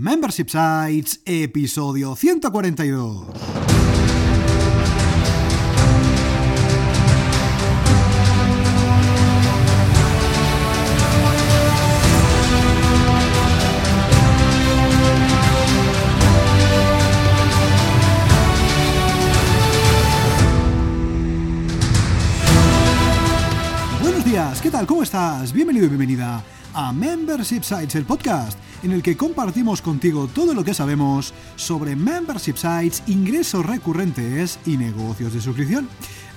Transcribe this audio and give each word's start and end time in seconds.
Membership 0.00 0.48
Sites, 0.48 1.20
episodio 1.26 2.16
142. 2.16 3.59
¿Cómo 24.86 25.02
estás? 25.02 25.52
Bienvenido 25.52 25.84
y 25.84 25.88
bienvenida 25.88 26.42
a 26.72 26.92
Membership 26.92 27.62
Sites, 27.62 27.96
el 27.96 28.06
podcast 28.06 28.58
en 28.82 28.92
el 28.92 29.02
que 29.02 29.14
compartimos 29.14 29.82
contigo 29.82 30.26
todo 30.26 30.54
lo 30.54 30.64
que 30.64 30.72
sabemos 30.72 31.34
sobre 31.56 31.94
membership 31.96 32.54
sites, 32.56 33.02
ingresos 33.06 33.66
recurrentes 33.66 34.58
y 34.64 34.78
negocios 34.78 35.34
de 35.34 35.40
suscripción. 35.42 35.88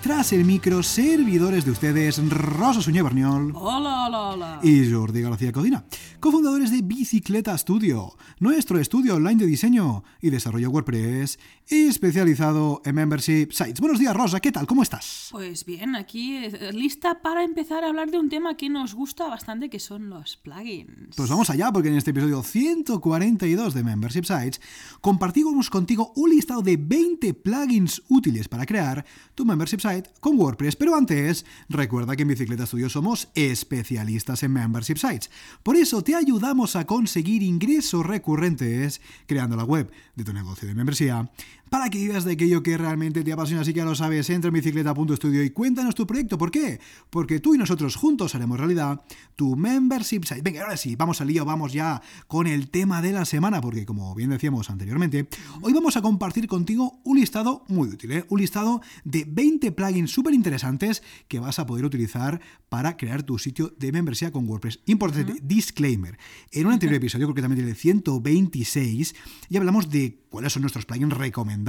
Tras 0.04 0.34
el 0.34 0.44
micro, 0.44 0.84
servidores 0.84 1.64
de 1.64 1.72
ustedes, 1.72 2.22
Rosa 2.30 2.82
Suñé 2.82 3.02
Berniol 3.02 3.54
Hola, 3.56 4.08
hola, 4.08 4.22
hola. 4.32 4.60
y 4.62 4.92
Jordi 4.92 5.22
García 5.22 5.54
Codina, 5.54 5.86
cofundadores 6.20 6.72
de 6.72 6.82
Bicicleta 6.82 7.58
Studio, 7.58 8.18
nuestro 8.42 8.80
estudio 8.80 9.16
online 9.16 9.38
de 9.38 9.46
diseño 9.46 10.04
y 10.20 10.30
desarrollo 10.30 10.72
WordPress 10.72 11.40
especializado 11.70 12.82
en 12.84 12.96
membership 12.96 13.54
sites. 13.54 13.80
Buenos 13.80 13.98
días, 13.98 14.14
Rosa, 14.14 14.42
¿qué 14.42 14.52
tal? 14.52 14.68
¿Cómo 14.68 14.84
estás? 14.84 15.30
Pues 15.32 15.64
bien, 15.64 15.96
aquí 15.96 16.36
eh, 16.36 16.74
lista 16.74 17.22
para 17.22 17.46
empezar 17.46 17.86
a 17.86 17.88
hablar 17.88 18.12
de 18.12 18.20
un 18.20 18.28
tema 18.28 18.58
que 18.58 18.68
nos 18.68 18.94
gusta 18.94 19.30
bastante, 19.30 19.70
que 19.70 19.80
son 19.80 20.10
los 20.10 20.36
plugins. 20.36 21.16
Pues 21.16 21.30
vamos 21.30 21.50
allá, 21.50 21.72
porque 21.72 21.88
en 21.88 21.96
este 21.96 22.12
episodio 22.12 22.44
142 22.44 23.74
de 23.74 23.84
Membership 23.86 24.26
Sites 24.26 24.60
compartimos 25.00 25.70
contigo 25.70 26.12
un 26.18 26.32
listado 26.32 26.62
de 26.62 26.76
20 26.76 27.34
plugins 27.36 28.04
útiles 28.10 28.50
para 28.50 28.66
crear 28.66 29.06
tu 29.34 29.46
membership 29.46 29.80
site 29.80 29.93
con 30.20 30.40
WordPress. 30.40 30.76
Pero 30.76 30.96
antes, 30.96 31.46
recuerda 31.70 32.16
que 32.16 32.24
en 32.24 32.30
Bicicleta 32.30 32.66
Studio 32.66 32.90
somos 32.90 33.30
especialistas 33.36 34.44
en 34.44 34.54
membership 34.54 34.98
sites. 34.98 35.30
Por 35.62 35.76
eso 35.76 36.04
te 36.04 36.16
ayudamos 36.16 36.76
a 36.76 36.86
conseguir 36.86 37.44
ingresos 37.44 38.06
recurrentes 38.06 39.02
creando 39.28 39.56
la 39.56 39.64
web 39.64 39.92
de 40.16 40.24
tu 40.24 40.34
negocio 40.34 40.68
de 40.68 40.76
membresía 40.76 41.30
para 41.74 41.90
que 41.90 41.98
vivas 41.98 42.24
de 42.24 42.34
aquello 42.34 42.62
que 42.62 42.78
realmente 42.78 43.24
te 43.24 43.34
apasiona, 43.34 43.64
así 43.64 43.74
que 43.74 43.80
ya 43.80 43.84
lo 43.84 43.96
sabes, 43.96 44.30
entra 44.30 44.50
en 44.50 44.54
bicicleta.studio 44.54 45.44
y 45.44 45.50
cuéntanos 45.50 45.96
tu 45.96 46.06
proyecto. 46.06 46.38
¿Por 46.38 46.52
qué? 46.52 46.80
Porque 47.10 47.40
tú 47.40 47.56
y 47.56 47.58
nosotros 47.58 47.96
juntos 47.96 48.36
haremos 48.36 48.60
realidad 48.60 49.02
tu 49.36 49.56
membership 49.56 50.24
site. 50.24 50.44
Venga, 50.44 50.62
ahora 50.62 50.78
sí, 50.78 50.96
vamos 50.96 51.20
al 51.20 51.30
lío, 51.30 51.46
vamos 51.46 51.74
ya 51.74 52.00
con 52.28 52.46
el 52.46 52.70
tema 52.70 53.02
de 53.02 53.12
la 53.12 53.26
semana, 53.26 53.60
porque 53.60 53.88
como 53.88 54.14
bien 54.14 54.30
decíamos 54.30 54.70
anteriormente, 54.70 55.28
hoy 55.64 55.74
vamos 55.74 55.98
a 55.98 56.04
compartir 56.04 56.46
contigo 56.46 57.00
un 57.06 57.20
listado 57.20 57.64
muy 57.68 57.90
útil, 57.90 58.12
¿eh? 58.12 58.26
un 58.30 58.40
listado 58.40 58.82
de 59.04 59.26
20 59.28 59.72
plugins 59.72 60.12
súper 60.12 60.36
interesantes 60.36 61.02
que 61.28 61.40
vas 61.40 61.58
a 61.58 61.66
poder 61.66 61.86
utilizar 61.86 62.40
para 62.70 62.98
crear 62.98 63.24
tu 63.24 63.40
sitio 63.40 63.74
de 63.80 63.92
membresía 63.92 64.32
con 64.32 64.48
WordPress. 64.48 64.82
Importante, 64.86 65.38
disclaimer. 65.42 66.20
En 66.52 66.68
un 66.68 66.74
anterior 66.74 66.98
episodio, 66.98 67.26
concretamente 67.26 67.64
el 67.64 67.76
126, 67.76 69.16
ya 69.50 69.60
hablamos 69.60 69.90
de 69.90 70.20
cuáles 70.30 70.54
son 70.54 70.62
nuestros 70.62 70.86
plugins 70.86 71.14
recomendados 71.18 71.63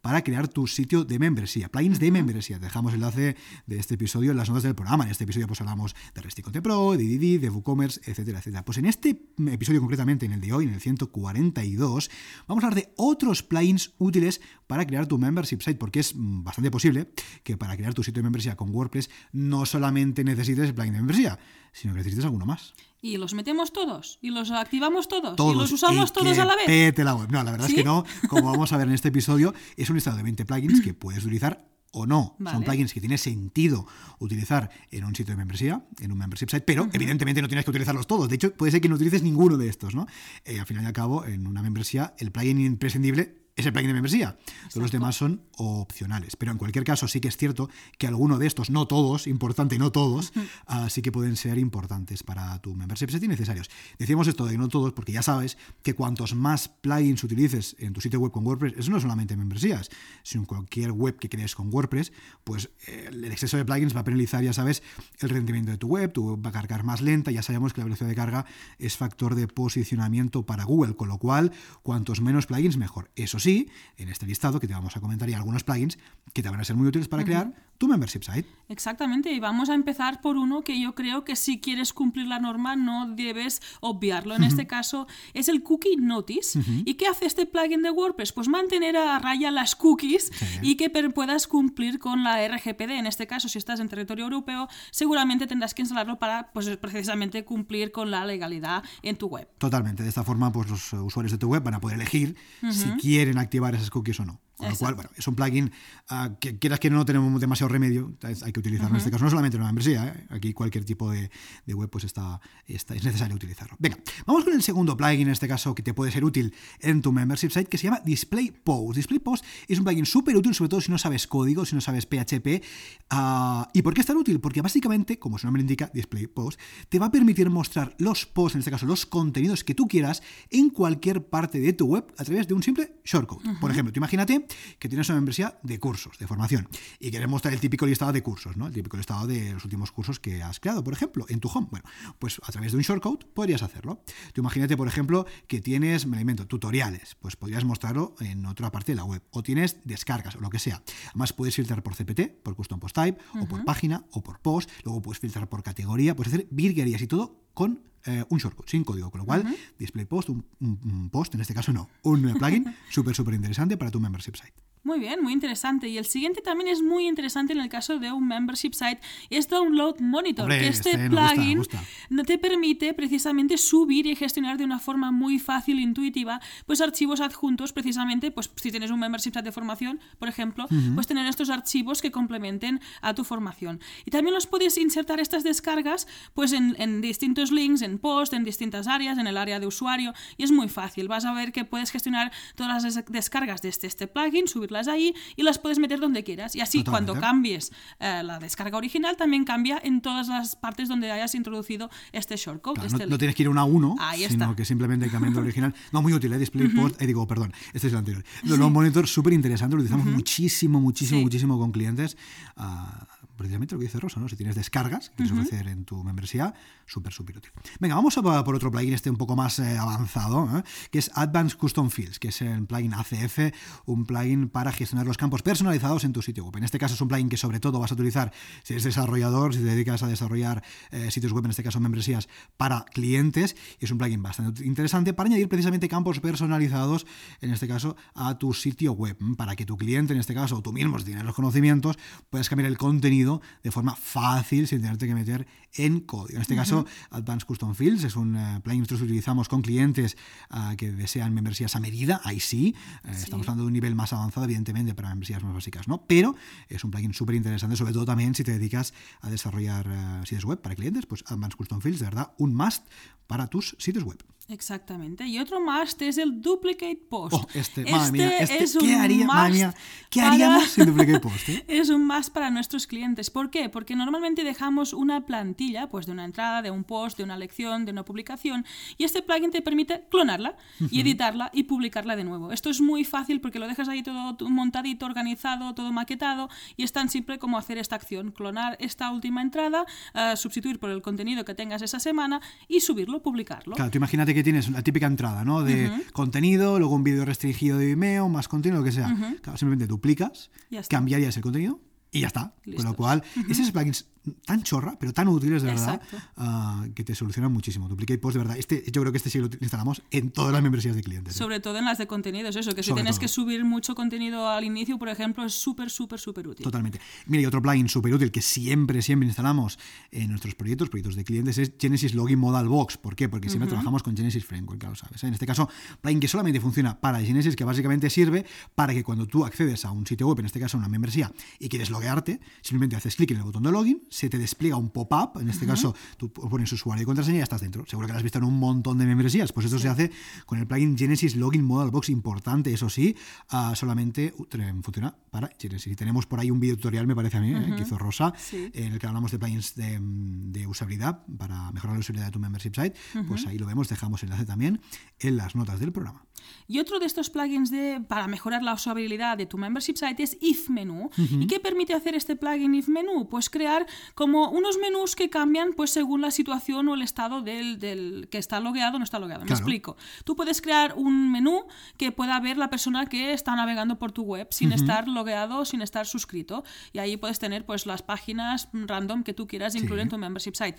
para 0.00 0.22
crear 0.22 0.48
tu 0.48 0.66
sitio 0.66 1.04
de 1.04 1.18
membresía. 1.18 1.70
Plugins 1.70 1.98
de 1.98 2.10
membresía. 2.10 2.58
Te 2.58 2.66
dejamos 2.66 2.92
el 2.92 3.00
enlace 3.00 3.36
de 3.66 3.78
este 3.78 3.94
episodio 3.94 4.30
en 4.30 4.36
las 4.36 4.48
notas 4.48 4.64
del 4.64 4.74
programa. 4.74 5.04
En 5.04 5.10
este 5.10 5.24
episodio 5.24 5.46
pues 5.46 5.60
hablamos 5.60 5.94
de 6.14 6.20
Resty 6.20 6.42
Content 6.42 6.64
Pro, 6.64 6.92
de 6.96 7.38
de 7.38 7.50
WooCommerce, 7.50 8.00
etcétera, 8.04 8.38
etcétera. 8.38 8.64
Pues 8.64 8.78
en 8.78 8.86
este 8.86 9.22
episodio 9.50 9.80
concretamente, 9.80 10.26
en 10.26 10.32
el 10.32 10.40
de 10.40 10.52
hoy, 10.52 10.64
en 10.64 10.74
el 10.74 10.80
142, 10.80 12.10
vamos 12.46 12.64
a 12.64 12.66
hablar 12.68 12.82
de 12.82 12.92
otros 12.96 13.42
plugins 13.42 13.92
útiles 13.98 14.40
para 14.66 14.86
crear 14.86 15.06
tu 15.06 15.18
membership 15.18 15.60
site, 15.60 15.76
porque 15.76 16.00
es 16.00 16.12
bastante 16.16 16.70
posible 16.70 17.10
que 17.42 17.56
para 17.56 17.76
crear 17.76 17.94
tu 17.94 18.02
sitio 18.02 18.20
de 18.20 18.24
membresía 18.24 18.56
con 18.56 18.74
WordPress 18.74 19.10
no 19.32 19.66
solamente 19.66 20.24
necesites 20.24 20.68
el 20.68 20.74
plugin 20.74 20.92
de 20.92 20.98
membresía, 20.98 21.38
sino 21.72 21.94
que 21.94 21.98
necesites 21.98 22.24
alguno 22.24 22.46
más. 22.46 22.74
Y 23.02 23.16
los 23.16 23.32
metemos 23.34 23.72
todos, 23.72 24.18
y 24.20 24.30
los 24.30 24.50
activamos 24.50 25.08
todos, 25.08 25.36
Todos, 25.36 25.54
y 25.54 25.58
los 25.58 25.72
usamos 25.72 26.10
y 26.10 26.12
todos 26.12 26.34
que 26.34 26.40
a 26.40 26.44
la 26.44 26.54
vez. 26.56 26.66
pete 26.66 27.02
la 27.02 27.14
web. 27.14 27.30
No, 27.30 27.42
la 27.42 27.52
verdad 27.52 27.68
es 27.68 27.74
que 27.74 27.84
no. 27.84 28.04
Como 28.28 28.50
vamos 28.52 28.72
a 28.72 28.76
ver 28.76 28.88
en 28.88 28.94
este 28.94 29.08
episodio, 29.08 29.54
es 29.76 29.88
un 29.88 29.96
listado 29.96 30.18
de 30.18 30.22
20 30.22 30.44
plugins 30.44 30.82
que 30.82 30.92
puedes 30.92 31.24
utilizar 31.24 31.66
o 31.92 32.06
no. 32.06 32.36
Son 32.44 32.62
plugins 32.62 32.92
que 32.92 33.00
tiene 33.00 33.18
sentido 33.18 33.86
utilizar 34.18 34.70
en 34.90 35.04
un 35.04 35.14
sitio 35.16 35.32
de 35.32 35.38
membresía, 35.38 35.84
en 35.98 36.12
un 36.12 36.18
membership 36.18 36.50
site, 36.50 36.60
pero 36.60 36.88
evidentemente 36.92 37.40
no 37.42 37.48
tienes 37.48 37.64
que 37.64 37.70
utilizarlos 37.70 38.06
todos. 38.06 38.28
De 38.28 38.34
hecho, 38.36 38.52
puede 38.54 38.70
ser 38.72 38.80
que 38.80 38.88
no 38.88 38.94
utilices 38.96 39.22
ninguno 39.22 39.56
de 39.56 39.68
estos, 39.68 39.94
¿no? 39.94 40.06
Eh, 40.44 40.60
al 40.60 40.66
final 40.66 40.84
y 40.84 40.86
al 40.86 40.92
cabo, 40.92 41.24
en 41.24 41.46
una 41.46 41.62
membresía, 41.62 42.14
el 42.18 42.30
plugin 42.30 42.60
imprescindible 42.60 43.49
es 43.60 43.66
el 43.66 43.72
plugin 43.72 43.88
de 43.88 43.94
membresía. 43.94 44.38
Todos 44.68 44.82
los 44.82 44.92
demás 44.92 45.16
son 45.16 45.42
opcionales. 45.56 46.36
Pero 46.36 46.52
en 46.52 46.58
cualquier 46.58 46.84
caso, 46.84 47.08
sí 47.08 47.20
que 47.20 47.28
es 47.28 47.36
cierto 47.36 47.68
que 47.98 48.06
alguno 48.06 48.38
de 48.38 48.46
estos, 48.46 48.70
no 48.70 48.86
todos, 48.86 49.26
importante, 49.26 49.78
no 49.78 49.92
todos, 49.92 50.32
ah, 50.66 50.88
sí 50.90 51.02
que 51.02 51.12
pueden 51.12 51.36
ser 51.36 51.58
importantes 51.58 52.22
para 52.22 52.58
tu 52.60 52.74
membership 52.74 53.10
site 53.10 53.26
y 53.26 53.28
necesarios. 53.28 53.70
Decíamos 53.98 54.26
esto 54.28 54.46
de 54.46 54.58
no 54.58 54.68
todos 54.68 54.92
porque 54.92 55.12
ya 55.12 55.22
sabes 55.22 55.58
que 55.82 55.94
cuantos 55.94 56.34
más 56.34 56.68
plugins 56.68 57.22
utilices 57.24 57.76
en 57.78 57.92
tu 57.92 58.00
sitio 58.00 58.20
web 58.20 58.32
con 58.32 58.46
WordPress, 58.46 58.74
eso 58.76 58.90
no 58.90 58.96
es 58.96 59.02
solamente 59.02 59.34
en 59.34 59.40
membresías, 59.40 59.90
sino 60.22 60.42
en 60.42 60.46
cualquier 60.46 60.92
web 60.92 61.18
que 61.18 61.28
crees 61.28 61.54
con 61.54 61.72
WordPress, 61.72 62.12
pues 62.44 62.70
eh, 62.86 63.08
el 63.10 63.24
exceso 63.24 63.56
de 63.56 63.64
plugins 63.64 63.94
va 63.94 64.00
a 64.00 64.04
penalizar, 64.04 64.42
ya 64.42 64.52
sabes, 64.52 64.82
el 65.20 65.28
rendimiento 65.28 65.70
de 65.70 65.78
tu 65.78 65.88
web, 65.88 66.12
tu 66.12 66.30
web 66.30 66.44
va 66.44 66.50
a 66.50 66.52
cargar 66.52 66.84
más 66.84 67.00
lenta, 67.00 67.30
ya 67.30 67.42
sabemos 67.42 67.72
que 67.72 67.80
la 67.80 67.84
velocidad 67.84 68.08
de 68.08 68.14
carga 68.14 68.46
es 68.78 68.96
factor 68.96 69.34
de 69.34 69.46
posicionamiento 69.46 70.44
para 70.44 70.64
Google, 70.64 70.94
con 70.94 71.08
lo 71.08 71.18
cual, 71.18 71.52
cuantos 71.82 72.20
menos 72.20 72.46
plugins, 72.46 72.76
mejor. 72.76 73.10
Eso 73.16 73.38
sí, 73.38 73.49
en 73.96 74.08
este 74.08 74.26
listado 74.26 74.60
que 74.60 74.66
te 74.66 74.74
vamos 74.74 74.96
a 74.96 75.00
comentar 75.00 75.28
hay 75.28 75.34
algunos 75.34 75.64
plugins 75.64 75.98
que 76.32 76.42
te 76.42 76.48
van 76.48 76.60
a 76.60 76.64
ser 76.64 76.76
muy 76.76 76.86
útiles 76.86 77.08
para 77.08 77.24
crear 77.24 77.52
tu 77.78 77.88
membership 77.88 78.22
site. 78.22 78.46
Exactamente, 78.68 79.32
y 79.32 79.40
vamos 79.40 79.70
a 79.70 79.74
empezar 79.74 80.20
por 80.20 80.36
uno 80.36 80.60
que 80.60 80.78
yo 80.78 80.94
creo 80.94 81.24
que 81.24 81.34
si 81.34 81.60
quieres 81.60 81.94
cumplir 81.94 82.26
la 82.26 82.38
norma 82.38 82.76
no 82.76 83.08
debes 83.16 83.62
obviarlo. 83.80 84.36
En 84.36 84.44
este 84.44 84.66
caso 84.66 85.06
es 85.32 85.48
el 85.48 85.62
Cookie 85.62 85.96
Notice. 85.96 86.60
¿Y 86.84 86.94
qué 86.94 87.06
hace 87.06 87.24
este 87.24 87.46
plugin 87.46 87.82
de 87.82 87.90
WordPress? 87.90 88.32
Pues 88.32 88.48
mantener 88.48 88.98
a 88.98 89.18
raya 89.18 89.50
las 89.50 89.74
cookies 89.74 90.30
y 90.62 90.76
que 90.76 90.90
puedas 90.90 91.46
cumplir 91.46 91.98
con 91.98 92.22
la 92.22 92.46
RGPD. 92.46 92.90
En 92.90 93.06
este 93.06 93.26
caso, 93.26 93.48
si 93.48 93.56
estás 93.58 93.80
en 93.80 93.88
territorio 93.88 94.24
europeo, 94.24 94.68
seguramente 94.90 95.46
tendrás 95.46 95.72
que 95.72 95.82
instalarlo 95.82 96.18
para 96.18 96.52
pues, 96.52 96.68
precisamente 96.76 97.44
cumplir 97.44 97.92
con 97.92 98.10
la 98.10 98.26
legalidad 98.26 98.84
en 99.02 99.16
tu 99.16 99.26
web. 99.26 99.48
Totalmente. 99.56 100.02
De 100.02 100.10
esta 100.10 100.22
forma, 100.22 100.52
pues 100.52 100.68
los 100.68 100.92
usuarios 100.92 101.32
de 101.32 101.38
tu 101.38 101.48
web 101.48 101.62
van 101.62 101.74
a 101.74 101.80
poder 101.80 101.96
elegir 101.96 102.36
si 102.70 102.90
quieren 103.00 103.29
activar 103.38 103.74
esas 103.74 103.90
cookies 103.90 104.20
o 104.20 104.24
no. 104.24 104.40
Con 104.60 104.68
lo 104.70 104.76
cual, 104.76 104.94
bueno, 104.94 105.10
es 105.16 105.26
un 105.26 105.34
plugin 105.34 105.70
ah, 106.08 106.30
que 106.40 106.58
quieras 106.58 106.78
que 106.80 106.90
no 106.90 107.04
tenemos 107.04 107.40
demasiado 107.40 107.68
remedio, 107.68 108.12
hay 108.22 108.52
que 108.52 108.60
utilizarlo 108.60 108.90
en 108.90 108.96
este 108.98 109.10
caso, 109.10 109.24
no 109.24 109.30
solamente 109.30 109.56
en 109.56 109.62
una 109.62 109.72
membresía, 109.72 110.06
¿eh? 110.08 110.26
aquí 110.30 110.52
cualquier 110.52 110.84
tipo 110.84 111.10
de, 111.10 111.30
de 111.66 111.74
web 111.74 111.88
pues 111.90 112.04
está, 112.04 112.40
está- 112.66 112.94
es 112.94 113.04
necesario 113.04 113.34
utilizarlo. 113.36 113.76
Venga, 113.78 113.98
vamos 114.26 114.44
con 114.44 114.52
el 114.54 114.62
segundo 114.62 114.96
plugin, 114.96 115.22
en 115.28 115.30
este 115.32 115.48
caso, 115.48 115.74
que 115.74 115.82
te 115.82 115.94
puede 115.94 116.10
ser 116.12 116.24
útil 116.24 116.54
en 116.80 117.02
tu 117.02 117.12
membership 117.12 117.50
site, 117.50 117.66
que 117.66 117.78
se 117.78 117.84
llama 117.84 118.00
Display 118.04 118.50
Post. 118.50 118.96
Display 118.96 119.18
Post 119.18 119.44
es 119.68 119.78
un 119.78 119.84
plugin 119.84 120.06
súper 120.06 120.36
útil, 120.36 120.54
sobre 120.54 120.68
todo 120.68 120.80
si 120.80 120.90
no 120.90 120.98
sabes 120.98 121.26
código, 121.26 121.64
si 121.64 121.74
no 121.74 121.80
sabes 121.80 122.06
PHP. 122.06 122.62
ah, 123.10 123.68
¿Y 123.72 123.82
por 123.82 123.94
qué 123.94 124.00
es 124.00 124.06
tan 124.06 124.16
útil? 124.16 124.40
Porque 124.40 124.62
básicamente, 124.62 125.18
como 125.18 125.38
su 125.38 125.46
nombre 125.46 125.60
indica, 125.62 125.90
Display 125.92 126.26
Post, 126.26 126.60
te 126.88 126.98
va 126.98 127.06
a 127.06 127.10
permitir 127.10 127.48
mostrar 127.50 127.94
los 127.98 128.26
posts, 128.26 128.54
en 128.56 128.58
este 128.60 128.70
caso 128.70 128.86
los 128.86 129.06
contenidos 129.06 129.64
que 129.64 129.74
tú 129.74 129.86
quieras, 129.88 130.22
en 130.50 130.70
cualquier 130.70 131.24
parte 131.26 131.60
de 131.60 131.72
tu 131.72 131.86
web 131.86 132.04
a 132.18 132.24
través 132.24 132.46
de 132.48 132.54
un 132.54 132.62
simple 132.62 132.94
shortcode. 133.04 133.58
Por 133.60 133.70
ejemplo, 133.70 133.92
tú 133.92 133.98
imagínate 134.00 134.46
que 134.78 134.88
tienes 134.88 135.08
una 135.08 135.16
membresía 135.16 135.58
de 135.62 135.78
cursos, 135.78 136.18
de 136.18 136.26
formación, 136.26 136.68
y 136.98 137.10
quieres 137.10 137.28
mostrar 137.28 137.54
el 137.54 137.60
típico 137.60 137.86
listado 137.86 138.12
de 138.12 138.22
cursos, 138.22 138.56
¿no? 138.56 138.66
El 138.66 138.72
típico 138.72 138.96
listado 138.96 139.26
de 139.26 139.52
los 139.52 139.64
últimos 139.64 139.92
cursos 139.92 140.20
que 140.20 140.42
has 140.42 140.60
creado, 140.60 140.82
por 140.84 140.92
ejemplo, 140.92 141.26
en 141.28 141.40
tu 141.40 141.48
home. 141.48 141.68
Bueno, 141.70 141.84
pues 142.18 142.40
a 142.42 142.52
través 142.52 142.72
de 142.72 142.78
un 142.78 142.82
shortcode 142.82 143.26
podrías 143.34 143.62
hacerlo. 143.62 144.02
Tú 144.32 144.40
imagínate, 144.40 144.76
por 144.76 144.88
ejemplo, 144.88 145.26
que 145.46 145.60
tienes, 145.60 146.06
me 146.06 146.16
lo 146.16 146.20
invento, 146.20 146.46
tutoriales, 146.46 147.16
pues 147.20 147.36
podrías 147.36 147.64
mostrarlo 147.64 148.14
en 148.20 148.46
otra 148.46 148.70
parte 148.70 148.92
de 148.92 148.96
la 148.96 149.04
web, 149.04 149.22
o 149.30 149.42
tienes 149.42 149.78
descargas, 149.84 150.36
o 150.36 150.40
lo 150.40 150.50
que 150.50 150.58
sea. 150.58 150.82
Además, 151.08 151.32
puedes 151.32 151.54
filtrar 151.54 151.82
por 151.82 151.94
CPT, 151.94 152.42
por 152.42 152.54
Custom 152.56 152.80
Post 152.80 152.94
Type, 152.94 153.20
o 153.40 153.46
por 153.46 153.64
página, 153.64 154.04
o 154.12 154.22
por 154.22 154.40
post, 154.40 154.70
luego 154.84 155.02
puedes 155.02 155.20
filtrar 155.20 155.48
por 155.48 155.62
categoría, 155.62 156.14
puedes 156.16 156.32
hacer 156.32 156.46
virguerías 156.50 157.00
y 157.02 157.06
todo 157.06 157.40
con 157.54 157.80
eh, 158.06 158.24
un 158.30 158.38
shortcut, 158.38 158.68
sin 158.68 158.82
código, 158.84 159.10
con 159.10 159.18
lo 159.20 159.26
cual, 159.26 159.44
Display 159.78 160.06
Post, 160.06 160.30
un, 160.30 160.44
un- 160.60 160.78
un 160.84 161.10
post, 161.10 161.34
en 161.34 161.40
este 161.42 161.52
caso 161.54 161.72
no, 161.72 161.88
un 162.02 162.32
plugin 162.38 162.64
súper, 162.90 163.14
súper 163.14 163.34
interesante 163.34 163.76
para 163.76 163.90
tu 163.90 164.00
membership 164.00 164.36
site. 164.36 164.54
Muy 164.82 164.98
bien, 164.98 165.22
muy 165.22 165.32
interesante. 165.34 165.88
Y 165.88 165.98
el 165.98 166.06
siguiente 166.06 166.40
también 166.40 166.68
es 166.68 166.82
muy 166.82 167.06
interesante 167.06 167.52
en 167.52 167.60
el 167.60 167.68
caso 167.68 167.98
de 167.98 168.10
un 168.12 168.26
membership 168.26 168.72
site, 168.72 168.98
es 169.28 169.46
Download 169.48 170.00
Monitor, 170.00 170.44
Hombre, 170.44 170.58
que 170.60 170.68
este, 170.68 170.90
este 170.92 171.08
gusta, 171.08 171.34
plugin 171.34 171.58
gusta. 171.58 171.84
no 172.08 172.24
te 172.24 172.38
permite 172.38 172.94
precisamente 172.94 173.58
subir 173.58 174.06
y 174.06 174.16
gestionar 174.16 174.56
de 174.56 174.64
una 174.64 174.78
forma 174.78 175.10
muy 175.12 175.38
fácil 175.38 175.78
e 175.78 175.82
intuitiva 175.82 176.40
pues 176.66 176.80
archivos 176.80 177.20
adjuntos 177.20 177.72
precisamente 177.72 178.30
pues 178.30 178.50
si 178.56 178.70
tienes 178.70 178.90
un 178.90 178.98
membership 179.00 179.32
site 179.34 179.42
de 179.42 179.52
formación 179.52 180.00
por 180.18 180.28
ejemplo 180.28 180.66
pues 180.94 181.06
tener 181.06 181.26
estos 181.26 181.50
archivos 181.50 182.00
que 182.00 182.10
complementen 182.10 182.80
a 183.02 183.14
tu 183.14 183.24
formación 183.24 183.80
y 184.06 184.10
también 184.10 184.34
los 184.34 184.46
puedes 184.46 184.78
insertar 184.78 185.20
estas 185.20 185.42
descargas 185.44 186.06
pues 186.34 186.52
en, 186.52 186.74
en 186.78 187.00
distintos 187.00 187.52
links 187.52 187.82
en 187.82 187.98
post 187.98 188.32
en 188.32 188.44
distintas 188.44 188.86
áreas 188.86 189.18
en 189.18 189.26
el 189.26 189.36
área 189.36 189.60
de 189.60 189.66
usuario 189.66 190.14
y 190.38 190.44
es 190.44 190.52
muy 190.52 190.68
fácil 190.68 191.06
vas 191.08 191.24
a 191.26 191.32
ver 191.34 191.52
que 191.52 191.64
puedes 191.64 191.90
gestionar 191.90 192.32
todas 192.54 192.82
las 192.82 192.94
des- 192.94 193.04
descargas 193.10 193.60
de 193.62 193.68
este, 193.68 193.86
este 193.86 194.06
plugin 194.06 194.48
subirlas 194.70 194.88
ahí 194.88 195.14
y 195.36 195.42
las 195.42 195.58
puedes 195.58 195.78
meter 195.78 195.98
donde 196.00 196.22
quieras 196.24 196.54
y 196.54 196.60
así 196.60 196.78
Totalmente. 196.84 197.12
cuando 197.12 197.20
cambies 197.20 197.72
eh, 197.98 198.22
la 198.24 198.38
descarga 198.38 198.78
original 198.78 199.16
también 199.16 199.44
cambia 199.44 199.80
en 199.82 200.00
todas 200.00 200.28
las 200.28 200.56
partes 200.56 200.88
donde 200.88 201.10
hayas 201.10 201.34
introducido 201.34 201.90
este 202.12 202.36
shortcode 202.36 202.74
Claro, 202.74 202.86
este 202.88 203.04
no, 203.06 203.10
no 203.10 203.18
tienes 203.18 203.34
que 203.34 203.42
ir 203.42 203.48
una 203.48 203.62
a 203.62 203.64
uno, 203.64 203.96
Ahí 203.98 204.26
sino 204.28 204.44
está. 204.44 204.56
que 204.56 204.64
simplemente 204.64 205.08
cambiando 205.10 205.40
el 205.40 205.46
original. 205.46 205.74
No, 205.92 206.02
muy 206.02 206.12
útil, 206.12 206.32
¿eh? 206.32 206.38
Display 206.38 206.68
post, 206.68 207.00
eh, 207.02 207.06
digo, 207.06 207.26
perdón, 207.26 207.52
este 207.72 207.88
es 207.88 207.92
el 207.92 207.98
anterior. 207.98 208.22
Los 208.44 208.58
long 208.58 208.72
monitor, 208.72 209.06
súper 209.08 209.32
interesante, 209.32 209.74
lo 209.74 209.82
utilizamos 209.82 210.06
muchísimo, 210.06 210.80
muchísimo, 210.80 211.18
Sí. 211.18 211.24
muchísimo 211.24 211.58
con 211.58 211.72
clientes. 211.72 212.16
Ah, 212.56 213.06
precisamente 213.40 213.74
lo 213.74 213.78
que 213.78 213.86
dice 213.86 213.98
Rosa, 213.98 214.20
¿no? 214.20 214.28
Si 214.28 214.36
tienes 214.36 214.54
descargas 214.54 215.08
que 215.08 215.16
quieres 215.16 215.32
ofrecer 215.32 215.66
en 215.68 215.86
tu 215.86 216.04
membresía, 216.04 216.52
súper, 216.84 217.10
súper 217.10 217.38
útil. 217.38 217.50
Venga, 217.78 217.94
vamos 217.94 218.18
a 218.18 218.44
por 218.44 218.54
otro 218.54 218.70
plugin 218.70 218.92
este 218.92 219.08
un 219.08 219.16
poco 219.16 219.34
más 219.34 219.58
eh, 219.58 219.78
avanzado, 219.78 220.58
¿eh? 220.58 220.62
que 220.90 220.98
es 220.98 221.10
Advanced 221.14 221.56
Custom 221.56 221.88
Fields, 221.88 222.18
que 222.18 222.28
es 222.28 222.42
el 222.42 222.66
plugin 222.66 222.92
ACF, 222.92 223.38
un 223.86 224.04
plugin 224.04 224.50
para 224.50 224.72
gestionar 224.72 225.06
los 225.06 225.16
campos 225.16 225.40
personalizados 225.42 226.04
en 226.04 226.12
tu 226.12 226.20
sitio 226.20 226.44
web. 226.44 226.58
En 226.58 226.64
este 226.64 226.78
caso 226.78 226.94
es 226.94 227.00
un 227.00 227.08
plugin 227.08 227.30
que 227.30 227.38
sobre 227.38 227.60
todo 227.60 227.78
vas 227.80 227.90
a 227.92 227.94
utilizar 227.94 228.30
si 228.62 228.74
eres 228.74 228.84
desarrollador, 228.84 229.54
si 229.54 229.60
te 229.60 229.64
dedicas 229.64 230.02
a 230.02 230.06
desarrollar 230.06 230.62
eh, 230.90 231.10
sitios 231.10 231.32
web, 231.32 231.46
en 231.46 231.50
este 231.52 231.62
caso 231.62 231.80
membresías, 231.80 232.28
para 232.58 232.84
clientes. 232.84 233.56
Y 233.78 233.86
es 233.86 233.90
un 233.90 233.96
plugin 233.96 234.22
bastante 234.22 234.66
interesante 234.66 235.14
para 235.14 235.28
añadir 235.28 235.48
precisamente 235.48 235.88
campos 235.88 236.20
personalizados, 236.20 237.06
en 237.40 237.52
este 237.52 237.66
caso, 237.66 237.96
a 238.14 238.38
tu 238.38 238.52
sitio 238.52 238.92
web, 238.92 239.16
para 239.38 239.56
que 239.56 239.64
tu 239.64 239.78
cliente, 239.78 240.12
en 240.12 240.20
este 240.20 240.34
caso, 240.34 240.58
o 240.58 240.62
tú 240.62 240.74
mismo, 240.74 240.98
si 240.98 241.06
tienes 241.06 241.24
los 241.24 241.34
conocimientos, 241.34 241.96
puedas 242.28 242.50
cambiar 242.50 242.68
el 242.68 242.76
contenido 242.76 243.29
de 243.62 243.70
forma 243.70 243.94
fácil 243.94 244.66
sin 244.66 244.80
tenerte 244.80 245.06
que 245.06 245.14
meter 245.14 245.46
en 245.74 246.00
código. 246.00 246.36
En 246.36 246.42
este 246.42 246.56
caso, 246.56 246.86
Advanced 247.10 247.46
Custom 247.46 247.74
Fields 247.74 248.04
es 248.04 248.16
un 248.16 248.36
eh, 248.36 248.60
plugin 248.62 248.80
que 248.80 248.82
nosotros 248.82 249.02
utilizamos 249.02 249.48
con 249.48 249.62
clientes 249.62 250.16
ah, 250.50 250.74
que 250.76 250.90
desean 250.90 251.32
membresías 251.32 251.76
a 251.76 251.80
medida, 251.80 252.20
ahí 252.24 252.40
sí, 252.40 252.74
eh, 253.04 253.10
estamos 253.12 253.46
hablando 253.46 253.64
de 253.64 253.68
un 253.68 253.72
nivel 253.72 253.94
más 253.94 254.12
avanzado, 254.12 254.44
evidentemente, 254.44 254.94
para 254.94 255.10
membresías 255.10 255.42
más 255.42 255.54
básicas, 255.54 255.86
¿no? 255.86 256.06
Pero 256.06 256.34
es 256.68 256.82
un 256.82 256.90
plugin 256.90 257.14
súper 257.14 257.36
interesante, 257.36 257.76
sobre 257.76 257.92
todo 257.92 258.04
también 258.04 258.34
si 258.34 258.42
te 258.42 258.52
dedicas 258.52 258.94
a 259.20 259.30
desarrollar 259.30 259.86
eh, 259.88 260.26
sitios 260.26 260.44
web 260.44 260.60
para 260.60 260.74
clientes, 260.74 261.06
pues 261.06 261.24
Advanced 261.26 261.56
Custom 261.56 261.80
Fields, 261.80 262.00
de 262.00 262.06
verdad, 262.06 262.32
un 262.38 262.54
must 262.54 262.84
para 263.26 263.46
tus 263.46 263.76
sitios 263.78 264.04
web. 264.04 264.18
Exactamente. 264.50 265.26
Y 265.26 265.38
otro 265.38 265.60
must 265.60 266.02
es 266.02 266.18
el 266.18 266.40
duplicate 266.42 267.00
post. 267.08 267.34
Oh, 267.34 267.46
este, 267.54 267.84
madre 267.90 268.12
mía, 268.12 268.38
este, 268.38 268.64
es 268.64 268.76
¿qué 268.76 268.84
un 268.94 269.00
haría- 269.00 269.26
madre 269.26 269.48
must 269.50 269.56
mía, 269.58 269.74
¿qué 270.10 270.20
para- 270.20 270.32
haríamos 270.32 270.64
sin 270.68 270.86
duplicate 270.90 271.20
post, 271.20 271.48
eh? 271.48 271.64
Es 271.68 271.88
un 271.88 272.04
más 272.06 272.30
para 272.30 272.50
nuestros 272.50 272.86
clientes. 272.86 273.30
¿Por 273.30 273.50
qué? 273.50 273.68
Porque 273.68 273.94
normalmente 273.96 274.42
dejamos 274.44 274.92
una 274.92 275.24
plantilla, 275.24 275.88
pues 275.88 276.06
de 276.06 276.12
una 276.12 276.24
entrada, 276.24 276.62
de 276.62 276.70
un 276.70 276.84
post, 276.84 277.16
de 277.16 277.24
una 277.24 277.36
lección, 277.36 277.84
de 277.84 277.92
una 277.92 278.04
publicación, 278.04 278.64
y 278.98 279.04
este 279.04 279.22
plugin 279.22 279.50
te 279.50 279.62
permite 279.62 280.04
clonarla 280.10 280.56
y 280.90 281.00
editarla 281.00 281.50
y 281.52 281.62
publicarla 281.64 282.16
de 282.16 282.24
nuevo. 282.24 282.50
Esto 282.52 282.70
es 282.70 282.80
muy 282.80 283.04
fácil 283.04 283.40
porque 283.40 283.58
lo 283.58 283.68
dejas 283.68 283.88
ahí 283.88 284.02
todo 284.02 284.36
montadito, 284.50 285.06
organizado, 285.06 285.74
todo 285.74 285.92
maquetado, 285.92 286.48
y 286.76 286.82
es 286.82 286.92
tan 286.92 287.08
simple 287.08 287.38
como 287.38 287.56
hacer 287.56 287.78
esta 287.78 287.96
acción, 287.96 288.32
clonar 288.32 288.76
esta 288.80 289.10
última 289.12 289.42
entrada, 289.42 289.84
eh, 290.14 290.34
sustituir 290.36 290.78
por 290.80 290.90
el 290.90 291.02
contenido 291.02 291.44
que 291.44 291.54
tengas 291.54 291.82
esa 291.82 292.00
semana 292.00 292.40
y 292.68 292.80
subirlo, 292.80 293.22
publicarlo. 293.22 293.74
Claro, 293.76 293.90
tú 293.90 293.98
imagínate 293.98 294.34
que 294.34 294.39
tienes 294.42 294.68
una 294.68 294.82
típica 294.82 295.06
entrada, 295.06 295.44
¿no? 295.44 295.62
De 295.62 295.90
contenido, 296.12 296.78
luego 296.78 296.94
un 296.94 297.04
vídeo 297.04 297.24
restringido 297.24 297.78
de 297.78 297.86
Vimeo, 297.86 298.28
más 298.28 298.48
contenido, 298.48 298.80
lo 298.80 298.84
que 298.84 298.92
sea. 298.92 299.14
Claro, 299.42 299.58
simplemente 299.58 299.86
duplicas, 299.86 300.50
cambiarías 300.88 301.36
el 301.36 301.42
contenido 301.42 301.80
y 302.12 302.20
ya 302.20 302.28
está. 302.28 302.52
Con 302.64 302.72
lo 302.72 302.78
Listos. 302.78 302.96
cual, 302.96 303.22
esos 303.48 303.70
plugins 303.70 304.06
tan 304.44 304.62
chorra, 304.62 304.96
pero 304.98 305.12
tan 305.12 305.28
útiles 305.28 305.62
de 305.62 305.68
verdad, 305.70 306.00
ah, 306.36 306.86
que 306.94 307.04
te 307.04 307.14
solucionan 307.14 307.52
muchísimo. 307.52 307.88
Duplicate 307.88 308.18
post, 308.18 308.34
de 308.34 308.38
verdad. 308.38 308.58
Este, 308.58 308.84
yo 308.92 309.00
creo 309.00 309.12
que 309.12 309.18
este 309.18 309.30
sí 309.30 309.38
lo 309.38 309.48
instalamos 309.60 310.02
en 310.10 310.30
todas 310.30 310.52
las 310.52 310.62
membresías 310.62 310.94
de 310.94 311.02
clientes. 311.02 311.34
¿eh? 311.34 311.38
Sobre 311.38 311.60
todo 311.60 311.78
en 311.78 311.86
las 311.86 311.98
de 311.98 312.06
contenidos, 312.06 312.54
eso, 312.54 312.74
que 312.74 312.82
si 312.82 312.90
Sobre 312.90 313.02
tienes 313.02 313.16
todo. 313.16 313.20
que 313.22 313.28
subir 313.28 313.64
mucho 313.64 313.94
contenido 313.94 314.48
al 314.48 314.64
inicio, 314.64 314.98
por 314.98 315.08
ejemplo, 315.08 315.44
es 315.44 315.54
súper, 315.54 315.90
súper, 315.90 316.20
súper 316.20 316.48
útil. 316.48 316.64
Totalmente. 316.64 317.00
Mira, 317.26 317.42
y 317.42 317.46
otro 317.46 317.62
plugin 317.62 317.88
súper 317.88 318.12
útil 318.12 318.30
que 318.30 318.42
siempre, 318.42 319.00
siempre 319.00 319.26
instalamos 319.26 319.78
en 320.10 320.28
nuestros 320.28 320.54
proyectos, 320.54 320.90
proyectos 320.90 321.16
de 321.16 321.24
clientes, 321.24 321.56
es 321.58 321.72
Genesis 321.78 322.14
Login 322.14 322.38
Modal 322.38 322.68
Box. 322.68 322.98
¿Por 322.98 323.16
qué? 323.16 323.28
Porque 323.28 323.48
siempre 323.48 323.68
trabajamos 323.68 324.02
con 324.02 324.16
Genesis 324.16 324.44
Framework, 324.44 324.82
lo 324.84 324.94
sabes. 324.94 325.24
¿eh? 325.24 325.28
En 325.28 325.32
este 325.32 325.46
caso, 325.46 325.68
plugin 326.02 326.20
que 326.20 326.28
solamente 326.28 326.60
funciona 326.60 327.00
para 327.00 327.20
Genesis, 327.20 327.56
que 327.56 327.64
básicamente 327.64 328.10
sirve 328.10 328.44
para 328.74 328.92
que 328.92 329.02
cuando 329.02 329.26
tú 329.26 329.46
accedes 329.46 329.84
a 329.86 329.92
un 329.92 330.06
sitio 330.06 330.28
web, 330.28 330.40
en 330.40 330.46
este 330.46 330.60
caso 330.60 330.76
una 330.76 330.88
membresía, 330.88 331.32
y 331.58 331.68
quieres 331.68 331.90
loguearte, 332.00 332.40
simplemente 332.62 332.96
haces 332.96 333.14
clic 333.16 333.30
en 333.32 333.36
el 333.38 333.42
botón 333.42 333.62
de 333.62 333.70
login, 333.70 334.02
se 334.08 334.28
te 334.30 334.38
despliega 334.38 334.76
un 334.76 334.90
pop-up, 334.90 335.40
en 335.40 335.48
este 335.50 335.66
caso 335.66 335.94
tú 336.16 336.32
pones 336.32 336.72
usuario 336.72 337.02
y 337.02 337.06
contraseña 337.06 337.36
y 337.36 337.38
ya 337.38 337.44
estás 337.44 337.60
dentro. 337.60 337.84
Seguro 337.86 338.06
que 338.06 338.12
lo 338.12 338.16
has 338.18 338.22
visto 338.22 338.38
en 338.38 338.44
un 338.44 338.58
montón 338.58 338.98
de 338.98 339.06
membresías. 339.06 339.52
Pues 339.52 339.66
esto 339.66 339.78
se 339.78 339.88
hace 339.88 340.10
con 340.46 340.58
el 340.58 340.66
plugin 340.66 340.96
Genesis 340.96 341.36
Login 341.36 341.62
Modal 341.62 341.90
Box, 341.90 342.08
importante, 342.08 342.72
eso 342.72 342.88
sí, 342.88 343.14
ah, 343.50 343.74
solamente 343.76 344.32
uh, 344.38 344.46
funciona 344.82 345.14
para 345.30 345.50
Genesis. 345.58 345.92
Y 345.92 345.96
tenemos 345.96 346.26
por 346.26 346.40
ahí 346.40 346.50
un 346.50 346.58
video 346.60 346.76
tutorial, 346.76 347.06
me 347.06 347.14
parece 347.14 347.36
a 347.36 347.40
mí, 347.40 347.52
eh, 347.52 347.74
que 347.76 347.82
hizo 347.82 347.98
Rosa, 347.98 348.32
Sí. 348.38 348.70
en 348.74 348.92
el 348.94 348.98
que 348.98 349.06
hablamos 349.06 349.30
de 349.30 349.38
plugins 349.38 349.74
de, 349.74 349.98
de 350.00 350.66
usabilidad 350.66 351.24
para 351.38 351.70
mejorar 351.72 351.96
la 351.96 352.00
usabilidad 352.00 352.26
de 352.26 352.32
tu 352.32 352.38
membership 352.40 352.72
site. 352.74 352.94
Pues 353.28 353.46
ahí 353.46 353.58
lo 353.58 353.66
vemos, 353.66 353.88
dejamos 353.88 354.22
el 354.22 354.28
enlace 354.28 354.46
también 354.46 354.80
en 355.18 355.36
las 355.36 355.54
notas 355.54 355.78
del 355.80 355.92
programa. 355.92 356.24
Y 356.66 356.78
otro 356.78 356.98
de 356.98 357.06
estos 357.06 357.28
plugins 357.30 357.70
de, 357.70 358.00
para 358.08 358.26
mejorar 358.26 358.62
la 358.62 358.72
usabilidad 358.74 359.36
de 359.36 359.46
tu 359.46 359.58
membership 359.58 359.96
site 359.96 360.22
es 360.22 360.36
if 360.40 360.68
menu. 360.70 361.10
¿Y 361.16 361.46
qué 361.46 361.60
permite 361.60 361.89
hacer 361.94 362.14
este 362.14 362.36
plugin 362.36 362.74
if 362.74 362.88
menu? 362.88 363.28
Pues 363.28 363.50
crear 363.50 363.86
como 364.14 364.50
unos 364.50 364.78
menús 364.78 365.16
que 365.16 365.30
cambian 365.30 365.72
pues 365.74 365.90
según 365.90 366.20
la 366.20 366.30
situación 366.30 366.88
o 366.88 366.94
el 366.94 367.02
estado 367.02 367.42
del, 367.42 367.78
del 367.78 368.28
que 368.30 368.38
está 368.38 368.60
logueado 368.60 368.96
o 368.96 368.98
no 368.98 369.04
está 369.04 369.18
logueado. 369.18 369.42
Me 369.42 369.46
Claro. 369.48 369.58
explico. 369.60 369.96
Tú 370.24 370.36
puedes 370.36 370.60
crear 370.62 370.94
un 370.96 371.30
menú 371.32 371.64
que 371.96 372.12
pueda 372.12 372.38
ver 372.40 372.56
la 372.56 372.70
persona 372.70 373.06
que 373.06 373.32
está 373.32 373.54
navegando 373.56 373.98
por 373.98 374.12
tu 374.12 374.22
web 374.22 374.48
sin 374.50 374.72
estar 374.72 375.08
logueado 375.08 375.64
sin 375.64 375.82
estar 375.82 376.06
suscrito. 376.06 376.64
Y 376.92 376.98
ahí 376.98 377.16
puedes 377.16 377.38
tener 377.38 377.64
pues 377.66 377.86
las 377.86 378.02
páginas 378.02 378.68
random 378.72 379.22
que 379.22 379.34
tú 379.34 379.46
quieras 379.46 379.74
incluir 379.74 380.00
en 380.02 380.08
tu 380.08 380.18
membership 380.18 380.54
site. 380.54 380.76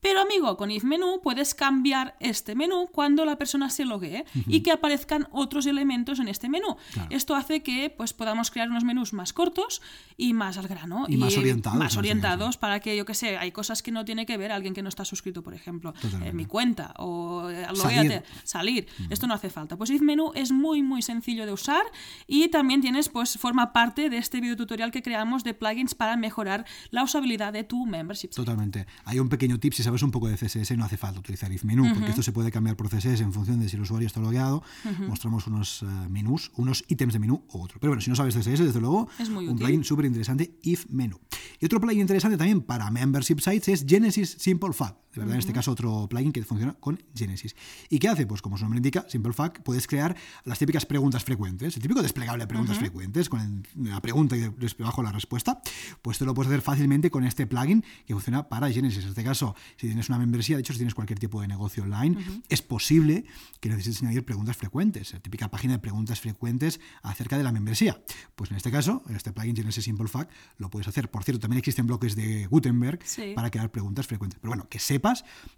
Pero 0.00 0.20
amigo, 0.20 0.56
con 0.56 0.70
if 0.70 0.84
menu 0.84 1.20
puedes 1.22 1.54
cambiar 1.54 2.16
este 2.20 2.54
menú 2.54 2.88
cuando 2.92 3.24
la 3.24 3.36
persona 3.36 3.70
se 3.70 3.84
loguee 3.84 4.24
y 4.46 4.62
que 4.62 4.72
aparezcan 4.72 5.28
otros 5.30 5.66
elementos 5.66 6.18
en 6.20 6.28
este 6.28 6.48
menú. 6.48 6.76
Claro. 6.92 7.08
Esto 7.10 7.34
hace 7.34 7.62
que 7.62 7.90
pues 7.90 8.12
podamos 8.12 8.50
crear 8.50 8.70
unos 8.70 8.84
menús 8.84 9.12
más 9.12 9.32
cortos 9.32 9.82
y 10.16 10.32
más 10.32 10.49
al 10.58 10.68
grano 10.68 11.06
Y 11.08 11.16
más 11.16 11.36
orientados, 11.36 11.76
en 11.76 11.78
más 11.84 11.96
orientados 11.96 12.56
para 12.56 12.80
que 12.80 12.96
yo 12.96 13.04
que 13.04 13.14
sé, 13.14 13.36
hay 13.36 13.52
cosas 13.52 13.82
que 13.82 13.90
no 13.92 14.04
tiene 14.04 14.26
que 14.26 14.36
ver 14.36 14.52
alguien 14.52 14.74
que 14.74 14.82
no 14.82 14.88
está 14.88 15.04
suscrito, 15.04 15.42
por 15.42 15.54
ejemplo, 15.54 15.92
Totalmente. 15.92 16.28
en 16.28 16.36
mi 16.36 16.46
cuenta 16.46 16.94
o 16.98 17.48
eh, 17.50 17.66
Salir. 17.74 18.22
salir. 18.44 18.86
Esto 19.10 19.26
no 19.26 19.34
hace 19.34 19.50
falta. 19.50 19.76
Pues 19.76 19.90
if 19.90 20.00
menú 20.00 20.32
es 20.34 20.52
muy 20.52 20.82
muy 20.82 21.02
sencillo 21.02 21.46
de 21.46 21.52
usar 21.52 21.82
y 22.26 22.48
también 22.48 22.80
tienes 22.80 23.08
pues 23.08 23.38
forma 23.38 23.72
parte 23.72 24.10
de 24.10 24.18
este 24.18 24.40
video 24.40 24.56
tutorial 24.56 24.90
que 24.90 25.02
creamos 25.02 25.44
de 25.44 25.54
plugins 25.54 25.94
para 25.94 26.16
mejorar 26.16 26.64
la 26.90 27.02
usabilidad 27.04 27.52
de 27.52 27.64
tu 27.64 27.86
membership. 27.86 28.30
Totalmente. 28.30 28.86
Hay 29.04 29.18
un 29.18 29.28
pequeño 29.28 29.58
tip, 29.58 29.72
si 29.72 29.82
sabes 29.82 30.02
un 30.02 30.10
poco 30.10 30.28
de 30.28 30.36
CSS, 30.36 30.76
no 30.76 30.84
hace 30.84 30.96
falta 30.96 31.20
utilizar 31.20 31.52
if 31.52 31.64
menú, 31.64 31.92
porque 31.94 32.10
esto 32.10 32.22
se 32.22 32.32
puede 32.32 32.50
cambiar 32.50 32.76
por 32.76 32.88
CSS 32.88 33.20
en 33.20 33.32
función 33.32 33.60
de 33.60 33.68
si 33.68 33.76
el 33.76 33.82
usuario 33.82 34.06
está 34.06 34.20
logueado. 34.20 34.62
Mostramos 35.08 35.46
unos 35.46 35.82
eh, 35.82 35.86
menús, 36.08 36.50
unos 36.56 36.84
ítems 36.88 37.12
de 37.12 37.18
menú 37.18 37.42
u 37.52 37.62
otro. 37.62 37.78
Pero 37.80 37.90
bueno, 37.90 38.00
si 38.00 38.10
no 38.10 38.16
sabes 38.16 38.34
CSS, 38.34 38.58
desde 38.64 38.80
luego, 38.80 39.08
Es 39.18 39.28
muy 39.30 39.46
un 39.46 39.54
útil. 39.54 39.66
plugin 39.66 39.84
súper 39.84 40.04
interesante, 40.06 40.39
if 40.62 40.86
menú. 40.88 41.18
Y 41.60 41.66
otro 41.66 41.80
plugin 41.80 42.00
interesante 42.00 42.36
también 42.36 42.62
para 42.62 42.90
membership 42.90 43.40
sites 43.40 43.68
es 43.68 43.84
Genesis 43.86 44.36
Simple 44.38 44.72
Fact. 44.72 44.96
De 45.14 45.20
verdad, 45.20 45.34
en 45.34 45.40
este 45.40 45.52
caso, 45.52 45.72
otro 45.72 46.06
plugin 46.08 46.32
que 46.32 46.42
funciona 46.44 46.74
con 46.74 47.02
Genesis. 47.14 47.56
¿Y 47.88 47.98
qué 47.98 48.08
hace? 48.08 48.26
Pues 48.26 48.42
como 48.42 48.56
su 48.56 48.62
nombre 48.64 48.78
indica, 48.78 49.04
Simple 49.08 49.32
Fact, 49.32 49.60
puedes 49.62 49.86
crear 49.86 50.16
las 50.44 50.58
típicas 50.58 50.86
preguntas 50.86 51.24
frecuentes, 51.24 51.74
el 51.76 51.82
típico 51.82 52.00
desplegable 52.02 52.44
de 52.44 52.46
preguntas 52.48 52.78
frecuentes, 52.78 53.28
con 53.28 53.40
el- 53.40 53.90
la 53.90 54.00
pregunta 54.00 54.36
y 54.36 54.40
después 54.40 54.80
abajo 54.86 55.02
la 55.02 55.10
respuesta. 55.12 55.60
Pues 56.02 56.18
te 56.18 56.24
lo 56.24 56.32
puedes 56.34 56.48
hacer 56.50 56.62
fácilmente 56.62 57.10
con 57.10 57.24
este 57.24 57.46
plugin 57.46 57.84
que 58.06 58.14
funciona 58.14 58.48
para 58.48 58.70
Genesis. 58.70 59.02
En 59.02 59.08
este 59.10 59.24
caso, 59.24 59.54
si 59.76 59.86
tienes 59.88 60.08
una 60.08 60.18
membresía, 60.18 60.56
de 60.56 60.60
hecho, 60.60 60.72
si 60.72 60.78
tienes 60.78 60.94
cualquier 60.94 61.18
tipo 61.18 61.40
de 61.40 61.48
negocio 61.48 61.82
online, 61.82 62.16
es 62.48 62.62
posible 62.62 63.24
que 63.60 63.68
necesites 63.68 64.02
añadir 64.02 64.24
preguntas 64.24 64.56
frecuentes, 64.56 65.12
la 65.12 65.20
típica 65.20 65.50
página 65.50 65.72
de 65.74 65.78
preguntas 65.80 66.20
frecuentes 66.20 66.78
acerca 67.02 67.36
de 67.36 67.42
la 67.44 67.50
membresía. 67.52 68.00
Pues 68.36 68.50
en 68.52 68.56
este 68.56 68.70
caso, 68.70 69.02
en 69.08 69.16
este 69.16 69.32
plugin 69.32 69.56
Genesis 69.56 69.84
Simple 69.84 70.06
Fact 70.08 70.30
lo 70.58 70.70
puedes 70.70 70.86
hacer. 70.88 71.10
Por 71.10 71.24
cierto, 71.24 71.40
también 71.40 71.58
existen 71.58 71.86
bloques 71.86 72.14
de 72.14 72.46
Gutenberg 72.46 73.00
Sí. 73.04 73.32
para 73.34 73.50
crear 73.50 73.70
preguntas 73.72 74.06
frecuentes. 74.06 74.38
Pero 74.40 74.50
bueno, 74.50 74.68
que 74.68 74.78